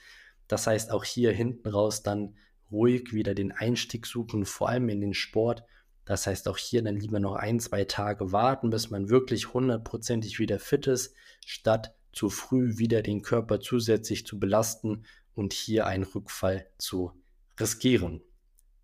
Das 0.48 0.66
heißt, 0.66 0.90
auch 0.90 1.04
hier 1.04 1.32
hinten 1.32 1.68
raus 1.68 2.02
dann 2.02 2.36
ruhig 2.70 3.12
wieder 3.12 3.34
den 3.34 3.52
Einstieg 3.52 4.06
suchen, 4.06 4.44
vor 4.44 4.68
allem 4.68 4.88
in 4.88 5.00
den 5.00 5.14
Sport. 5.14 5.64
Das 6.04 6.26
heißt, 6.26 6.48
auch 6.48 6.58
hier 6.58 6.82
dann 6.82 6.96
lieber 6.96 7.20
noch 7.20 7.34
ein, 7.34 7.60
zwei 7.60 7.84
Tage 7.84 8.32
warten, 8.32 8.70
bis 8.70 8.90
man 8.90 9.08
wirklich 9.08 9.54
hundertprozentig 9.54 10.38
wieder 10.38 10.58
fit 10.58 10.86
ist, 10.86 11.14
statt 11.46 11.94
zu 12.12 12.30
früh 12.30 12.78
wieder 12.78 13.02
den 13.02 13.22
Körper 13.22 13.60
zusätzlich 13.60 14.26
zu 14.26 14.38
belasten 14.38 15.04
und 15.34 15.52
hier 15.52 15.86
einen 15.86 16.04
Rückfall 16.04 16.66
zu 16.78 17.12
riskieren. 17.58 18.22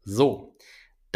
So, 0.04 0.56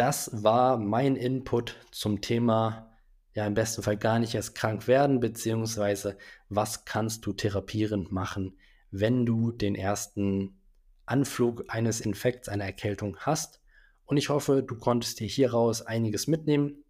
das 0.01 0.43
war 0.43 0.79
mein 0.79 1.15
Input 1.15 1.77
zum 1.91 2.21
Thema, 2.21 2.89
ja, 3.35 3.45
im 3.45 3.53
besten 3.53 3.83
Fall 3.83 3.97
gar 3.97 4.17
nicht 4.17 4.33
erst 4.33 4.55
krank 4.55 4.87
werden, 4.87 5.19
beziehungsweise 5.19 6.17
was 6.49 6.85
kannst 6.85 7.23
du 7.27 7.33
therapierend 7.33 8.11
machen, 8.11 8.57
wenn 8.89 9.27
du 9.27 9.51
den 9.51 9.75
ersten 9.75 10.59
Anflug 11.05 11.65
eines 11.67 12.01
Infekts, 12.01 12.49
einer 12.49 12.65
Erkältung 12.65 13.15
hast. 13.17 13.61
Und 14.05 14.17
ich 14.17 14.29
hoffe, 14.29 14.63
du 14.63 14.75
konntest 14.75 15.19
dir 15.19 15.27
hieraus 15.27 15.83
einiges 15.83 16.25
mitnehmen. 16.25 16.83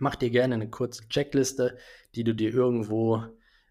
Mach 0.00 0.16
dir 0.16 0.30
gerne 0.30 0.56
eine 0.56 0.68
kurze 0.68 1.08
Checkliste, 1.08 1.78
die 2.16 2.24
du 2.24 2.34
dir 2.34 2.52
irgendwo 2.52 3.22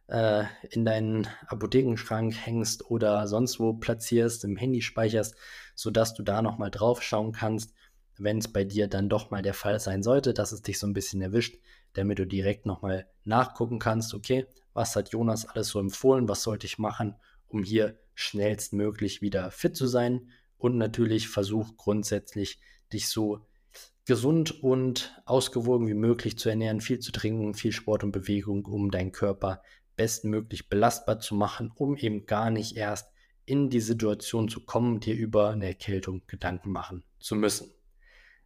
äh, 0.07 0.45
in 0.69 0.85
deinen 0.85 1.27
Apothekenschrank 1.47 2.33
hängst 2.33 2.89
oder 2.89 3.27
sonst 3.27 3.59
wo 3.59 3.73
platzierst, 3.73 4.45
im 4.45 4.55
Handy 4.55 4.81
speicherst, 4.81 5.35
sodass 5.75 6.13
du 6.13 6.23
da 6.23 6.41
nochmal 6.41 6.71
drauf 6.71 7.03
schauen 7.03 7.33
kannst 7.33 7.73
wenn 8.17 8.37
es 8.37 8.47
bei 8.47 8.63
dir 8.63 8.87
dann 8.87 9.09
doch 9.09 9.31
mal 9.31 9.41
der 9.41 9.53
Fall 9.53 9.79
sein 9.79 10.03
sollte, 10.03 10.33
dass 10.33 10.51
es 10.51 10.61
dich 10.61 10.79
so 10.79 10.87
ein 10.87 10.93
bisschen 10.93 11.21
erwischt, 11.21 11.57
damit 11.93 12.19
du 12.19 12.25
direkt 12.25 12.65
nochmal 12.65 13.07
nachgucken 13.23 13.79
kannst, 13.79 14.13
okay, 14.13 14.45
was 14.73 14.95
hat 14.95 15.09
Jonas 15.09 15.45
alles 15.45 15.69
so 15.69 15.79
empfohlen, 15.79 16.27
was 16.27 16.43
sollte 16.43 16.65
ich 16.65 16.79
machen, 16.79 17.15
um 17.47 17.63
hier 17.63 17.97
schnellstmöglich 18.15 19.21
wieder 19.21 19.51
fit 19.51 19.75
zu 19.75 19.87
sein 19.87 20.29
und 20.57 20.77
natürlich 20.77 21.27
versuch 21.27 21.77
grundsätzlich 21.77 22.59
dich 22.91 23.09
so 23.09 23.45
gesund 24.05 24.63
und 24.63 25.21
ausgewogen 25.25 25.87
wie 25.87 25.93
möglich 25.93 26.37
zu 26.37 26.49
ernähren, 26.49 26.81
viel 26.81 26.99
zu 26.99 27.11
trinken, 27.11 27.53
viel 27.53 27.71
Sport 27.71 28.03
und 28.03 28.11
Bewegung, 28.11 28.65
um 28.65 28.91
deinen 28.91 29.11
Körper 29.11 29.61
bestmöglich 29.95 30.69
belastbar 30.69 31.19
zu 31.19 31.35
machen, 31.35 31.71
um 31.75 31.95
eben 31.95 32.25
gar 32.25 32.49
nicht 32.49 32.75
erst 32.75 33.11
in 33.45 33.69
die 33.69 33.81
Situation 33.81 34.49
zu 34.49 34.61
kommen, 34.61 34.99
dir 34.99 35.15
über 35.15 35.49
eine 35.49 35.67
Erkältung 35.67 36.23
Gedanken 36.27 36.71
machen 36.71 37.03
zu 37.19 37.35
müssen. 37.35 37.71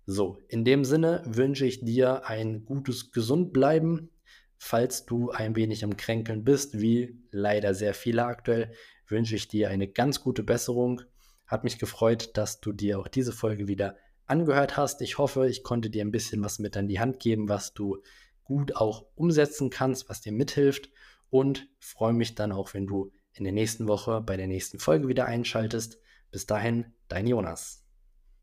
So, 0.10 0.40
in 0.48 0.64
dem 0.64 0.86
Sinne 0.86 1.22
wünsche 1.26 1.66
ich 1.66 1.84
dir 1.84 2.26
ein 2.26 2.64
gutes 2.64 3.12
Gesundbleiben. 3.12 4.10
Falls 4.58 5.06
du 5.06 5.32
ein 5.32 5.58
wenig 5.58 5.84
am 5.84 5.98
Kränkeln 5.98 6.46
bist, 6.46 6.80
wie 6.80 7.20
leider 7.30 7.74
sehr 7.74 7.94
viele 7.94 8.24
aktuell, 8.24 8.72
wünsche 9.08 9.36
ich 9.36 9.50
dir 9.50 9.70
eine 9.70 9.90
ganz 9.90 10.22
gute 10.22 10.44
Besserung. 10.44 11.02
Hat 11.46 11.66
mich 11.66 11.78
gefreut, 11.78 12.38
dass 12.38 12.62
du 12.62 12.72
dir 12.72 13.00
auch 13.00 13.10
diese 13.10 13.34
Folge 13.34 13.68
wieder 13.68 13.98
angehört 14.26 14.78
hast. 14.78 15.02
Ich 15.02 15.18
hoffe, 15.18 15.50
ich 15.50 15.62
konnte 15.64 15.90
dir 15.90 16.06
ein 16.06 16.12
bisschen 16.12 16.42
was 16.42 16.58
mit 16.58 16.78
an 16.78 16.88
die 16.88 17.02
Hand 17.02 17.20
geben, 17.20 17.50
was 17.50 17.74
du 17.74 18.02
gut 18.46 18.78
auch 18.78 19.06
umsetzen 19.16 19.70
kannst, 19.70 20.08
was 20.08 20.22
dir 20.22 20.32
mithilft 20.32 20.90
und 21.30 21.68
freue 21.80 22.14
mich 22.14 22.34
dann 22.34 22.54
auch, 22.54 22.74
wenn 22.74 22.88
du 22.88 23.12
in 23.34 23.44
der 23.44 23.54
nächsten 23.54 23.90
Woche 23.90 24.22
bei 24.22 24.38
der 24.38 24.48
nächsten 24.48 24.80
Folge 24.80 25.10
wieder 25.10 25.26
einschaltest. 25.26 26.00
Bis 26.32 26.46
dahin, 26.46 26.94
dein 27.10 27.28
Jonas. 27.28 27.87